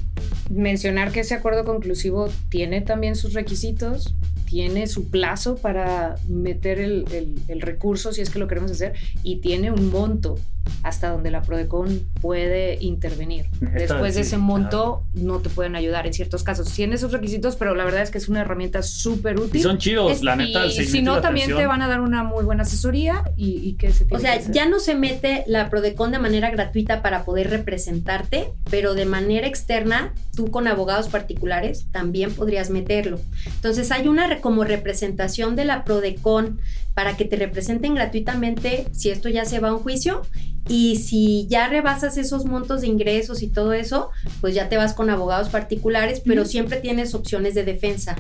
mencionar 0.51 1.13
que 1.13 1.21
ese 1.21 1.35
acuerdo 1.35 1.65
conclusivo 1.65 2.29
tiene 2.49 2.81
también 2.81 3.17
sus 3.17 3.33
requisitos, 3.33 4.15
tiene 4.45 4.87
su 4.87 5.09
plazo 5.09 5.57
para 5.57 6.17
meter 6.29 6.79
el, 6.79 7.61
recurso 7.61 8.13
si 8.13 8.21
es 8.21 8.31
que 8.31 8.39
lo 8.39 8.49
queremos 8.49 8.71
hacer 8.71 8.93
y 9.23 9.37
tiene 9.37 9.71
un 9.71 9.91
monto 9.91 10.39
hasta 10.83 11.11
donde 11.11 11.31
la 11.31 11.43
Prodecon 11.43 12.09
puede 12.21 12.77
intervenir. 12.81 13.47
Después 13.61 14.15
de 14.15 14.23
ese 14.23 14.37
monto 14.39 15.05
no 15.15 15.39
te 15.39 15.49
pueden 15.49 15.77
ayudar 15.77 16.07
en 16.07 16.13
ciertos 16.13 16.43
casos. 16.43 16.73
Tiene 16.73 16.97
esos 16.97 17.13
requisitos, 17.13 17.57
pero 17.57 17.75
la 17.75 17.85
verdad 17.85 18.03
es 18.03 18.11
que 18.11 18.19
es 18.19 18.29
una 18.29 18.41
herramienta 18.41 18.83
súper 18.83 19.39
útil. 19.39 19.61
Y 19.61 19.63
son 19.63 19.79
chidos, 19.79 20.23
la 20.23 20.37
neta. 20.37 20.67
Y 20.67 20.73
si 20.73 21.03
no, 21.03 21.21
también 21.21 21.55
te 21.55 21.67
van 21.67 21.83
a 21.83 21.89
dar 21.89 22.01
una 22.01 22.25
muy 22.25 22.45
buena 22.45 22.63
asesoría 22.63 23.25
y, 23.37 23.75
que 23.75 23.93
se 23.93 24.07
O 24.11 24.19
sea, 24.19 24.41
ya 24.41 24.69
no 24.69 24.81
se 24.81 24.95
mete 24.95 25.45
la 25.47 25.71
Prodecon 25.71 26.11
de 26.11 26.19
manera 26.19 26.51
gratuita 26.51 27.03
para 27.03 27.25
poder 27.25 27.51
representarte, 27.51 28.53
pero 28.71 28.95
de 28.95 29.05
manera 29.05 29.47
externa, 29.47 30.13
tú 30.35 30.51
con 30.51 30.67
abogados 30.67 31.09
particulares 31.09 31.87
también 31.93 32.35
podrías 32.35 32.71
meterlo. 32.71 33.21
Entonces 33.47 33.91
hay 33.93 34.09
una 34.09 34.41
como 34.41 34.65
representación 34.65 35.57
de 35.57 35.65
la 35.65 35.85
PRODECON 35.85 36.61
para 36.95 37.17
que 37.17 37.25
te 37.25 37.37
representen 37.37 37.95
gratuitamente 37.95 38.87
si 38.93 39.11
esto 39.11 39.29
ya 39.29 39.45
se 39.45 39.61
va 39.61 39.69
a 39.69 39.75
un 39.75 39.81
juicio 39.81 40.23
y 40.69 40.97
si 40.97 41.47
ya 41.49 41.69
rebasas 41.69 42.17
esos 42.17 42.45
montos 42.45 42.83
de 42.83 42.87
ingresos 42.87 43.43
y 43.43 43.49
todo 43.49 43.73
eso, 43.73 44.11
pues 44.41 44.55
ya 44.55 44.69
te 44.69 44.77
vas 44.77 44.95
con 44.95 45.11
abogados 45.11 45.49
particulares, 45.49 46.23
pero 46.25 46.45
siempre 46.45 46.79
tienes 46.79 47.15
opciones 47.15 47.55
de 47.55 47.65
defensa. 47.65 48.17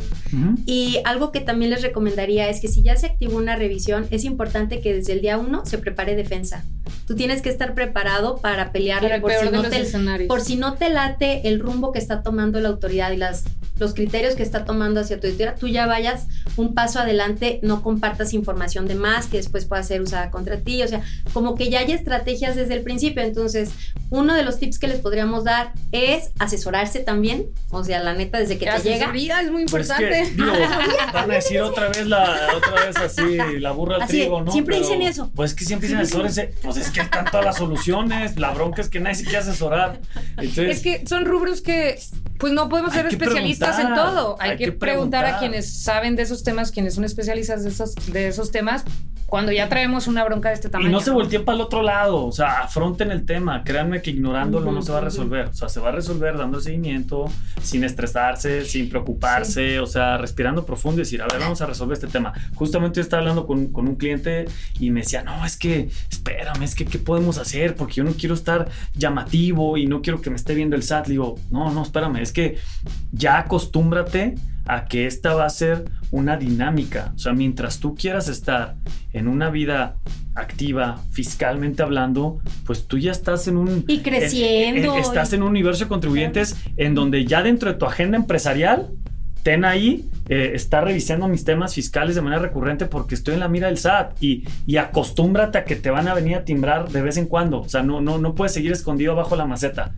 Y 0.66 0.98
algo 1.04 1.30
que 1.30 1.40
también 1.40 1.70
les 1.70 1.82
recomendaría 1.82 2.48
es 2.48 2.60
que 2.60 2.68
si 2.68 2.82
ya 2.82 2.96
se 2.96 3.06
activó 3.06 3.38
una 3.38 3.56
revisión, 3.56 4.06
es 4.10 4.24
importante 4.24 4.80
que 4.80 4.94
desde 4.94 5.12
el 5.12 5.20
día 5.20 5.38
uno 5.38 5.64
se 5.64 5.78
prepare 5.78 6.16
defensa. 6.16 6.64
Tú 7.06 7.16
tienes 7.16 7.42
que 7.42 7.48
estar 7.48 7.74
preparado 7.74 8.38
para 8.38 8.72
pelear 8.72 9.20
por, 9.20 9.32
si 9.32 9.50
no 9.50 9.62
te, 9.62 10.26
por 10.26 10.40
si 10.40 10.56
no 10.56 10.74
te 10.74 10.90
late 10.90 11.48
el 11.48 11.60
rumbo 11.60 11.92
que 11.92 11.98
está 11.98 12.22
tomando 12.22 12.60
la 12.60 12.68
autoridad 12.68 13.12
y 13.12 13.16
las 13.16 13.44
los 13.78 13.94
criterios 13.94 14.34
que 14.34 14.42
está 14.42 14.64
tomando 14.64 15.00
hacia 15.00 15.18
tu 15.18 15.26
editorial, 15.26 15.56
tú 15.58 15.66
ya 15.66 15.86
vayas 15.86 16.28
un 16.56 16.74
paso 16.74 17.00
adelante, 17.00 17.58
no 17.62 17.82
compartas 17.82 18.32
información 18.32 18.86
de 18.86 18.94
más 18.94 19.26
que 19.26 19.38
después 19.38 19.64
pueda 19.64 19.82
ser 19.82 20.00
usada 20.02 20.30
contra 20.30 20.58
ti, 20.58 20.82
o 20.82 20.88
sea, 20.88 21.02
como 21.32 21.56
que 21.56 21.68
ya 21.68 21.80
hay 21.80 21.90
estrategias 21.92 22.54
desde 22.54 22.74
el 22.74 22.82
principio. 22.82 23.22
Entonces, 23.22 23.70
uno 24.12 24.34
de 24.34 24.42
los 24.42 24.58
tips 24.58 24.78
que 24.78 24.88
les 24.88 25.00
podríamos 25.00 25.42
dar 25.42 25.72
es 25.90 26.32
asesorarse 26.38 27.00
también, 27.00 27.46
o 27.70 27.82
sea, 27.82 28.02
la 28.02 28.12
neta, 28.12 28.38
desde 28.38 28.58
que 28.58 28.66
te 28.66 28.78
llega. 28.82 29.40
es 29.40 29.50
muy 29.50 29.64
pues 29.64 29.88
importante. 29.88 30.30
van 31.14 31.30
a 31.30 31.34
decir 31.34 31.62
otra 31.62 31.88
vez, 31.88 32.06
la, 32.06 32.50
otra 32.54 32.86
vez 32.86 32.96
así, 32.98 33.38
la 33.58 33.72
burra 33.72 33.96
al 34.02 34.06
trigo, 34.06 34.42
¿no? 34.42 34.52
Siempre 34.52 34.78
dicen 34.78 35.00
eso. 35.00 35.30
Pues 35.34 35.54
que 35.54 35.64
siempre 35.64 35.88
dicen 35.88 36.02
asesórense, 36.02 36.54
pues 36.62 36.76
es 36.76 36.90
que 36.90 37.00
están 37.00 37.24
todas 37.24 37.46
las 37.46 37.56
soluciones, 37.56 38.38
la 38.38 38.50
bronca 38.50 38.82
es 38.82 38.90
que 38.90 39.00
nadie 39.00 39.16
se 39.16 39.24
quiere 39.24 39.38
asesorar. 39.38 39.98
es 40.36 40.80
que 40.80 41.06
son 41.06 41.24
rubros 41.24 41.62
que 41.62 41.98
pues 42.36 42.52
no 42.52 42.68
podemos 42.68 42.92
ser 42.92 43.06
especialistas 43.06 43.78
en 43.78 43.94
todo. 43.94 44.36
Hay, 44.40 44.58
que, 44.58 44.72
preguntar, 44.72 45.24
a 45.24 45.38
quienes 45.38 45.72
saben 45.72 46.16
de 46.16 46.22
esos 46.22 46.42
temas, 46.42 46.70
quienes 46.70 46.96
son 46.96 47.04
especialistas 47.04 47.64
de 47.64 47.70
esos, 47.70 47.94
de 48.12 48.28
esos 48.28 48.50
temas, 48.50 48.84
cuando 49.32 49.50
ya 49.50 49.66
traemos 49.66 50.08
una 50.08 50.22
bronca 50.24 50.50
de 50.50 50.56
este 50.56 50.68
tamaño. 50.68 50.90
Y 50.90 50.92
no 50.92 51.00
se 51.00 51.10
volteen 51.10 51.42
para 51.42 51.56
el 51.56 51.62
otro 51.62 51.80
lado, 51.80 52.26
o 52.26 52.32
sea, 52.32 52.64
afronten 52.64 53.10
el 53.10 53.24
tema, 53.24 53.64
créanme 53.64 54.02
que 54.02 54.10
ignorándolo 54.10 54.70
no 54.72 54.82
se 54.82 54.92
va 54.92 54.98
a 54.98 55.00
resolver, 55.00 55.46
o 55.46 55.54
sea, 55.54 55.70
se 55.70 55.80
va 55.80 55.88
a 55.88 55.92
resolver 55.92 56.36
dando 56.36 56.60
seguimiento, 56.60 57.24
sin 57.62 57.82
estresarse, 57.82 58.66
sin 58.66 58.90
preocuparse, 58.90 59.80
o 59.80 59.86
sea, 59.86 60.18
respirando 60.18 60.66
profundo 60.66 61.00
y 61.00 61.04
decir, 61.04 61.22
a 61.22 61.28
ver, 61.28 61.40
vamos 61.40 61.62
a 61.62 61.66
resolver 61.66 61.94
este 61.94 62.08
tema. 62.08 62.34
Justamente 62.56 62.96
yo 62.96 63.00
estaba 63.00 63.20
hablando 63.22 63.46
con, 63.46 63.68
con 63.68 63.88
un 63.88 63.94
cliente 63.96 64.44
y 64.78 64.90
me 64.90 65.00
decía, 65.00 65.22
no, 65.22 65.46
es 65.46 65.56
que, 65.56 65.88
espérame, 66.10 66.64
es 66.64 66.74
que, 66.74 66.84
¿qué 66.84 66.98
podemos 66.98 67.38
hacer? 67.38 67.74
Porque 67.74 67.94
yo 67.94 68.04
no 68.04 68.12
quiero 68.12 68.34
estar 68.34 68.68
llamativo 68.94 69.78
y 69.78 69.86
no 69.86 70.02
quiero 70.02 70.20
que 70.20 70.28
me 70.28 70.36
esté 70.36 70.54
viendo 70.54 70.76
el 70.76 70.82
SAT. 70.82 71.06
Le 71.06 71.12
digo, 71.12 71.38
no, 71.50 71.70
no, 71.70 71.82
espérame, 71.84 72.16
es 72.16 72.32
que 72.32 72.58
ya 73.12 73.38
acostúmbrate 73.38 74.34
a 74.66 74.84
que 74.84 75.06
esta 75.06 75.34
va 75.34 75.46
a 75.46 75.50
ser 75.50 75.84
una 76.10 76.36
dinámica. 76.36 77.12
O 77.14 77.18
sea, 77.18 77.32
mientras 77.32 77.80
tú 77.80 77.94
quieras 77.94 78.28
estar 78.28 78.76
en 79.12 79.28
una 79.28 79.50
vida 79.50 79.96
activa, 80.34 81.00
fiscalmente 81.10 81.82
hablando, 81.82 82.40
pues 82.64 82.86
tú 82.86 82.98
ya 82.98 83.12
estás 83.12 83.48
en 83.48 83.56
un... 83.56 83.84
Y 83.86 84.00
creciendo. 84.00 84.96
estás 84.96 85.32
en 85.32 85.42
un 85.42 85.48
universo 85.48 85.84
de 85.84 85.88
contribuyentes 85.88 86.56
en 86.76 86.94
donde 86.94 87.24
ya 87.24 87.42
dentro 87.42 87.72
de 87.72 87.78
tu 87.78 87.84
agenda 87.84 88.16
empresarial, 88.16 88.90
ten 89.42 89.64
ahí, 89.64 90.08
eh, 90.28 90.52
está 90.54 90.80
revisando 90.80 91.28
mis 91.28 91.44
temas 91.44 91.74
fiscales 91.74 92.14
de 92.14 92.22
manera 92.22 92.40
recurrente 92.40 92.86
porque 92.86 93.14
estoy 93.14 93.34
en 93.34 93.40
la 93.40 93.48
mira 93.48 93.66
del 93.66 93.78
SAT 93.78 94.22
y, 94.22 94.44
y 94.66 94.76
acostúmbrate 94.76 95.58
a 95.58 95.64
que 95.64 95.76
te 95.76 95.90
van 95.90 96.08
a 96.08 96.14
venir 96.14 96.36
a 96.36 96.44
timbrar 96.44 96.88
de 96.88 97.02
vez 97.02 97.16
en 97.16 97.26
cuando. 97.26 97.60
O 97.60 97.68
sea, 97.68 97.82
no, 97.82 98.00
no, 98.00 98.18
no 98.18 98.34
puedes 98.34 98.52
seguir 98.52 98.72
escondido 98.72 99.14
bajo 99.14 99.36
la 99.36 99.46
maceta 99.46 99.92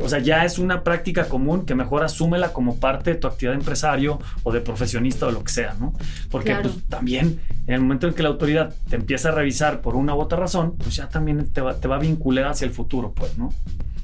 o 0.00 0.08
sea, 0.08 0.18
ya 0.18 0.44
es 0.44 0.58
una 0.58 0.82
práctica 0.82 1.28
común 1.28 1.64
que 1.64 1.74
mejor 1.74 2.04
asúmela 2.04 2.52
como 2.52 2.76
parte 2.78 3.14
de 3.14 3.16
tu 3.16 3.26
actividad 3.26 3.52
de 3.52 3.60
empresario 3.60 4.18
o 4.42 4.52
de 4.52 4.60
profesionista 4.60 5.26
o 5.26 5.30
lo 5.30 5.42
que 5.42 5.52
sea, 5.52 5.74
¿no? 5.78 5.92
Porque 6.30 6.54
pues, 6.54 6.74
también 6.88 7.40
en 7.66 7.74
el 7.74 7.80
momento 7.80 8.06
en 8.06 8.14
que 8.14 8.22
la 8.22 8.28
autoridad 8.28 8.74
te 8.88 8.96
empieza 8.96 9.28
a 9.28 9.32
revisar 9.32 9.80
por 9.80 9.96
una 9.96 10.14
u 10.14 10.20
otra 10.20 10.38
razón, 10.38 10.76
pues 10.76 10.96
ya 10.96 11.08
también 11.08 11.48
te 11.52 11.60
va, 11.60 11.74
te 11.74 11.88
va 11.88 11.96
a 11.96 12.00
vincular 12.00 12.46
hacia 12.46 12.66
el 12.66 12.72
futuro, 12.72 13.12
pues, 13.12 13.36
¿no? 13.38 13.52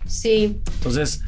Sí. 0.06 0.60
Entonces, 0.74 1.22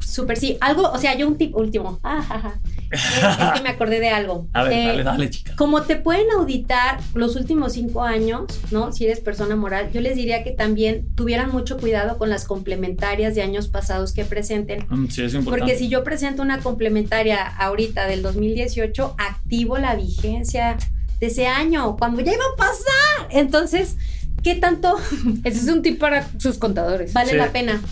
Súper, 0.00 0.36
sí. 0.36 0.56
Algo, 0.60 0.90
o 0.90 0.98
sea, 0.98 1.16
yo 1.16 1.26
un 1.26 1.36
tip 1.36 1.56
último. 1.56 1.98
Ah, 2.04 2.54
es, 2.94 3.52
que 3.54 3.62
me 3.62 3.68
acordé 3.68 4.00
de 4.00 4.10
algo. 4.10 4.48
A 4.52 4.64
ver, 4.64 4.86
dale, 4.86 5.00
eh, 5.00 5.04
dale, 5.04 5.30
chica. 5.30 5.54
Como 5.56 5.82
te 5.82 5.96
pueden 5.96 6.30
auditar 6.36 7.00
los 7.14 7.36
últimos 7.36 7.74
cinco 7.74 8.02
años, 8.02 8.60
¿no? 8.70 8.92
Si 8.92 9.04
eres 9.04 9.20
persona 9.20 9.56
moral, 9.56 9.90
yo 9.92 10.00
les 10.00 10.16
diría 10.16 10.44
que 10.44 10.52
también 10.52 11.14
tuvieran 11.14 11.50
mucho 11.50 11.78
cuidado 11.78 12.18
con 12.18 12.30
las 12.30 12.44
complementarias 12.44 13.34
de 13.34 13.42
años 13.42 13.68
pasados 13.68 14.12
que 14.12 14.24
presenten. 14.24 14.86
Mm, 14.88 15.08
sí, 15.08 15.22
es 15.22 15.34
importante. 15.34 15.60
Porque 15.60 15.78
si 15.78 15.88
yo 15.88 16.04
presento 16.04 16.42
una 16.42 16.58
complementaria 16.58 17.44
ahorita 17.44 18.06
del 18.06 18.22
2018, 18.22 19.16
activo 19.18 19.78
la 19.78 19.94
vigencia 19.94 20.76
de 21.20 21.26
ese 21.26 21.46
año, 21.46 21.96
cuando 21.96 22.20
ya 22.20 22.32
iba 22.32 22.44
a 22.44 22.56
pasar. 22.56 23.28
Entonces, 23.30 23.96
¿qué 24.44 24.54
tanto? 24.54 24.96
Ese 25.42 25.58
es 25.58 25.68
un 25.68 25.82
tip 25.82 25.98
para 25.98 26.28
sus 26.38 26.58
contadores. 26.58 27.12
Vale 27.12 27.34
la 27.34 27.50
pena. 27.50 27.82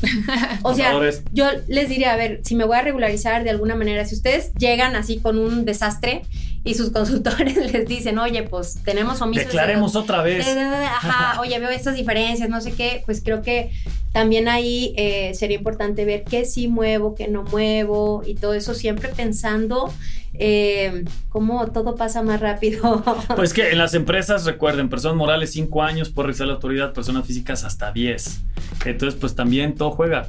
O 0.62 0.74
sea, 0.74 0.92
yo 1.32 1.46
les 1.66 1.88
diría, 1.88 2.12
a 2.12 2.16
ver, 2.16 2.42
si 2.44 2.54
me 2.54 2.64
voy 2.64 2.76
a 2.76 2.82
regularizar 2.82 3.42
de 3.42 3.50
alguna 3.50 3.74
manera, 3.74 4.04
si 4.04 4.14
ustedes 4.14 4.52
llegan 4.54 4.94
así 4.94 5.18
con 5.18 5.38
un 5.38 5.64
desastre 5.64 6.22
y 6.64 6.75
sus 6.75 6.90
consultores 6.90 7.57
les 7.72 7.87
dicen, 7.87 8.18
oye, 8.18 8.42
pues 8.44 8.79
tenemos 8.85 9.20
omisos. 9.20 9.46
Declaremos 9.46 9.96
otra 9.96 10.22
vez. 10.22 10.46
Ajá, 10.46 11.40
oye, 11.40 11.59
veo 11.59 11.70
estas 11.70 11.96
diferencias, 11.96 12.48
no 12.48 12.61
sé 12.61 12.72
qué, 12.72 13.03
pues 13.05 13.22
creo 13.22 13.42
que 13.42 13.70
también 14.12 14.48
ahí 14.48 14.94
eh, 14.96 15.33
sería 15.35 15.57
importante 15.57 16.05
ver 16.05 16.25
qué 16.25 16.44
sí 16.44 16.68
muevo, 16.68 17.14
qué 17.14 17.29
no 17.29 17.44
muevo 17.44 18.22
y 18.27 18.35
todo 18.35 18.55
eso 18.55 18.75
siempre 18.75 19.09
pensando 19.09 19.90
eh, 20.35 21.05
cómo 21.29 21.66
todo 21.72 21.94
pasa 21.94 22.22
más 22.22 22.40
rápido. 22.40 23.03
Pues 23.37 23.53
que 23.53 23.70
en 23.70 23.79
las 23.79 23.94
empresas, 23.94 24.44
recuerden, 24.44 24.88
personas 24.88 25.16
morales 25.16 25.53
5 25.53 25.83
años 25.83 26.11
por 26.11 26.27
realizar 26.27 26.46
la 26.46 26.55
autoridad, 26.55 26.92
personas 26.92 27.27
físicas 27.27 27.64
hasta 27.64 27.92
10. 27.92 28.40
Entonces, 28.85 29.18
pues 29.18 29.35
también 29.35 29.75
todo 29.75 29.90
juega, 29.90 30.29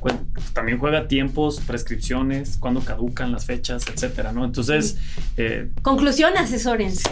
también 0.54 0.78
juega 0.78 1.08
tiempos, 1.08 1.60
prescripciones, 1.60 2.58
cuando 2.58 2.82
caducan 2.82 3.32
las 3.32 3.46
fechas, 3.46 3.86
etcétera, 3.88 4.32
¿no? 4.32 4.46
Entonces... 4.46 4.98
Eh, 5.38 5.70
Conclusión, 5.82 6.23
asesórense. 6.28 7.10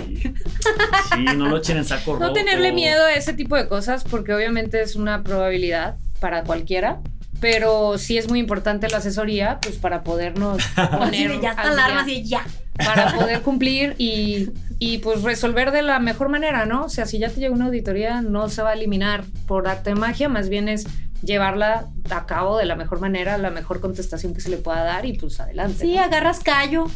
Sí, 1.13 1.25
no 1.35 1.47
lo 1.47 1.57
echen 1.57 1.77
en 1.77 1.85
saco 1.85 2.17
No 2.19 2.33
tenerle 2.33 2.71
miedo 2.71 3.05
a 3.05 3.13
ese 3.13 3.33
tipo 3.33 3.55
de 3.55 3.67
cosas 3.67 4.03
porque 4.03 4.33
obviamente 4.33 4.81
es 4.81 4.95
una 4.95 5.23
probabilidad 5.23 5.97
para 6.19 6.43
cualquiera 6.43 6.99
pero 7.41 7.97
sí 7.97 8.19
es 8.19 8.29
muy 8.29 8.37
importante 8.39 8.87
la 8.87 8.97
asesoría, 8.97 9.59
pues 9.61 9.75
para 9.75 10.03
podernos 10.03 10.63
poner 10.91 11.41
ya 11.41 11.49
está 11.49 11.63
alarma, 11.63 12.01
así 12.01 12.23
ya 12.23 12.45
para 12.77 13.13
poder 13.17 13.41
cumplir 13.41 13.95
y, 13.97 14.49
y, 14.79 14.99
pues 14.99 15.23
resolver 15.23 15.71
de 15.71 15.81
la 15.81 15.99
mejor 15.99 16.29
manera, 16.29 16.65
¿no? 16.65 16.85
O 16.85 16.89
sea, 16.89 17.05
si 17.05 17.19
ya 17.19 17.29
te 17.29 17.39
llega 17.39 17.53
una 17.53 17.65
auditoría, 17.65 18.21
no 18.21 18.47
se 18.49 18.61
va 18.61 18.69
a 18.69 18.73
eliminar 18.73 19.23
por 19.47 19.67
arte 19.67 19.89
de 19.89 19.95
magia, 19.95 20.29
más 20.29 20.49
bien 20.49 20.69
es 20.69 20.85
llevarla 21.23 21.87
a 22.09 22.25
cabo 22.25 22.57
de 22.57 22.65
la 22.65 22.75
mejor 22.75 22.99
manera, 22.99 23.37
la 23.37 23.49
mejor 23.49 23.79
contestación 23.79 24.33
que 24.33 24.41
se 24.41 24.49
le 24.49 24.57
pueda 24.57 24.83
dar 24.83 25.05
y 25.05 25.13
pues 25.13 25.39
adelante. 25.39 25.79
Sí, 25.79 25.97
agarras 25.97 26.39
callo, 26.39 26.87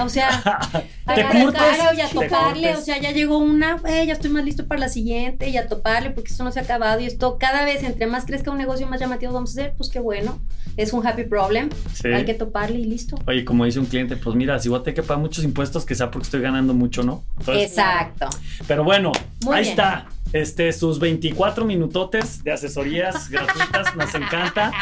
o 0.00 0.08
sea, 0.08 0.28
agarrar 1.06 1.94
y 1.94 2.00
a 2.00 2.08
toparle, 2.08 2.74
o 2.74 2.80
sea, 2.80 3.00
ya 3.00 3.12
llegó 3.12 3.38
una, 3.38 3.80
eh, 3.88 4.04
ya 4.06 4.14
estoy 4.14 4.30
más 4.30 4.44
listo 4.44 4.66
para 4.66 4.80
la 4.80 4.88
siguiente 4.88 5.48
y 5.48 5.56
a 5.56 5.68
toparle 5.68 6.10
porque 6.10 6.30
esto 6.30 6.44
no 6.44 6.52
se 6.52 6.60
ha 6.60 6.62
acabado 6.62 7.00
y 7.00 7.06
esto 7.06 7.36
cada 7.38 7.64
vez 7.64 7.82
entre 7.82 8.06
más 8.06 8.24
crezca 8.24 8.50
un 8.50 8.58
negocio 8.58 8.86
más 8.86 9.00
llamativo 9.00 9.32
vamos 9.32 9.50
a 9.50 9.60
hacer, 9.60 9.74
pues 9.76 9.88
qué 9.88 10.00
bueno, 10.00 10.40
es 10.76 10.92
un 10.92 11.06
happy 11.06 11.24
problem, 11.24 11.70
hay 12.04 12.24
que 12.24 12.34
toparle 12.34 12.78
y 12.78 12.84
listo. 12.84 13.16
Oye, 13.26 13.44
como 13.44 13.64
dice 13.64 13.78
un 13.78 13.86
cliente, 13.86 14.16
pues 14.16 14.36
mira, 14.36 14.58
si 14.58 14.68
voy 14.68 14.80
a 14.80 14.82
tener 14.82 14.96
que 14.96 15.02
pagar 15.02 15.22
muchos 15.22 15.44
impuestos, 15.44 15.84
que 15.84 15.94
sea 15.94 16.10
porque 16.10 16.24
estoy 16.24 16.40
ganando 16.40 16.74
mucho, 16.74 17.02
¿no? 17.02 17.24
Exacto. 17.46 18.28
Pero 18.66 18.84
bueno, 18.84 19.12
ahí 19.50 19.68
está 19.68 20.06
este, 20.32 20.72
sus 20.72 20.98
24 20.98 21.64
minutotes 21.64 22.42
de 22.42 22.52
asesorías 22.52 23.30
gratuitas. 23.30 23.94
Nos 23.96 24.14
encanta. 24.14 24.72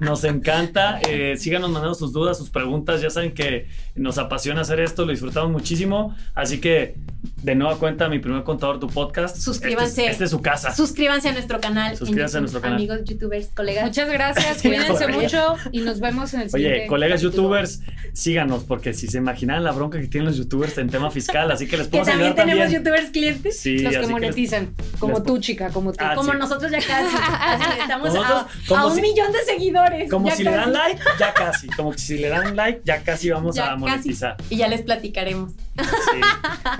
Nos 0.00 0.24
encanta. 0.24 1.00
Eh, 1.00 1.36
síganos 1.36 1.70
mandando 1.70 1.94
sus 1.94 2.12
dudas, 2.12 2.38
sus 2.38 2.50
preguntas. 2.50 3.00
Ya 3.00 3.10
saben 3.10 3.32
que 3.32 3.68
nos 3.94 4.18
apasiona 4.18 4.62
hacer 4.62 4.80
esto, 4.80 5.04
lo 5.04 5.12
disfrutamos 5.12 5.52
muchísimo. 5.52 6.16
Así 6.34 6.60
que, 6.60 6.96
de 7.44 7.54
nueva 7.54 7.78
cuenta, 7.78 8.08
mi 8.08 8.18
primer 8.20 8.42
contador, 8.42 8.80
tu 8.80 8.86
podcast. 8.86 9.36
Suscríbanse. 9.36 10.06
Este, 10.06 10.24
es 10.24 10.30
su 10.30 10.40
casa. 10.40 10.74
Suscríbanse 10.74 11.28
a 11.28 11.32
nuestro 11.32 11.60
canal. 11.60 11.94
Suscríbanse 11.94 12.38
a 12.38 12.40
nuestro 12.40 12.62
canal. 12.62 12.78
Amigos, 12.78 13.04
youtubers, 13.04 13.48
colegas. 13.48 13.84
Muchas 13.84 14.10
gracias. 14.10 14.62
Cuídense 14.62 15.08
mucho 15.08 15.56
y 15.70 15.82
nos 15.82 16.00
vemos 16.00 16.32
en 16.32 16.40
el 16.40 16.50
siguiente. 16.50 16.78
Oye, 16.78 16.86
colegas 16.86 17.20
youtubers, 17.20 17.82
síganos, 18.14 18.64
porque 18.64 18.94
si 18.94 19.08
se 19.08 19.18
imaginan 19.18 19.62
la 19.62 19.72
bronca 19.72 20.00
que 20.00 20.06
tienen 20.06 20.28
los 20.28 20.38
youtubers 20.38 20.78
en 20.78 20.88
tema 20.88 21.10
fiscal, 21.10 21.50
así 21.50 21.66
que 21.66 21.76
les 21.76 21.88
podemos 21.88 22.08
que 22.08 22.12
también 22.12 22.34
tenemos 22.34 22.72
youtubers 22.72 23.10
clientes. 23.10 23.60
Sí, 23.60 23.78
los 23.78 23.94
que 23.94 24.06
monetizan. 24.06 24.74
como 24.98 25.22
tú, 25.22 25.38
chica, 25.38 25.68
como 25.68 25.92
tú. 25.92 25.98
Ah, 26.00 26.14
como 26.14 26.32
nosotros 26.32 26.72
ya 26.72 26.78
casi. 26.78 27.14
estamos 27.82 28.14
a, 28.14 28.86
un 28.86 29.00
millón 29.02 29.32
de 29.32 29.40
seguidores. 29.44 30.10
Como 30.10 30.30
si 30.30 30.44
le 30.44 30.50
dan 30.50 30.72
like, 30.72 30.98
ya 31.20 31.34
casi. 31.34 31.66
Como 31.68 31.92
si 31.92 32.16
le 32.16 32.30
dan 32.30 32.56
like, 32.56 32.80
ya 32.84 33.02
casi 33.02 33.28
vamos 33.28 33.58
a 33.58 33.76
monetizar. 33.76 34.38
Y 34.48 34.56
ya 34.56 34.68
les 34.68 34.80
platicaremos. 34.80 35.52
Sí. 35.76 36.20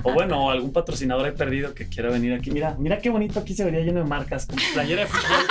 O 0.03 0.13
bueno, 0.13 0.49
algún 0.49 0.71
patrocinador 0.71 1.27
he 1.27 1.31
perdido 1.31 1.73
que 1.73 1.87
quiera 1.87 2.09
venir 2.09 2.33
aquí. 2.33 2.51
Mira, 2.51 2.75
mira 2.79 2.99
qué 2.99 3.09
bonito 3.09 3.39
aquí 3.39 3.53
se 3.53 3.65
vería 3.65 3.81
lleno 3.81 3.99
de 3.99 4.05
marcas, 4.05 4.45
como 4.45 4.61
playera 4.73 5.01
de 5.01 5.07
fútbol. 5.07 5.45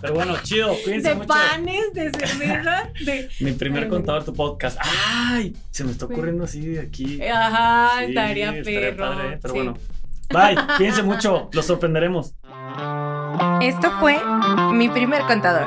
Pero 0.00 0.14
bueno, 0.14 0.36
chido, 0.42 0.74
cuídense 0.84 1.10
de 1.10 1.14
mucho. 1.14 1.28
panes, 1.28 1.92
de 1.92 2.10
cerveza, 2.10 2.88
de... 3.04 3.28
Mi 3.40 3.52
primer 3.52 3.88
contador, 3.88 4.24
tu 4.24 4.34
podcast. 4.34 4.78
¡Ay! 4.80 5.54
Se 5.70 5.84
me 5.84 5.92
está 5.92 6.06
ocurriendo 6.06 6.44
así 6.44 6.60
de 6.66 6.80
aquí. 6.80 7.22
Ajá, 7.22 8.04
estaría, 8.04 8.56
estaría 8.56 8.96
Padre, 8.96 9.34
¿eh? 9.34 9.38
pero 9.42 9.54
bueno. 9.54 9.74
Bye, 10.32 10.56
cuídense 10.76 11.02
mucho, 11.02 11.50
los 11.52 11.66
sorprenderemos. 11.66 12.34
Esto 13.60 13.90
fue 13.98 14.18
Mi 14.72 14.88
primer 14.88 15.22
contador, 15.22 15.66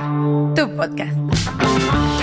tu 0.55 0.75
podcast. 0.75 2.22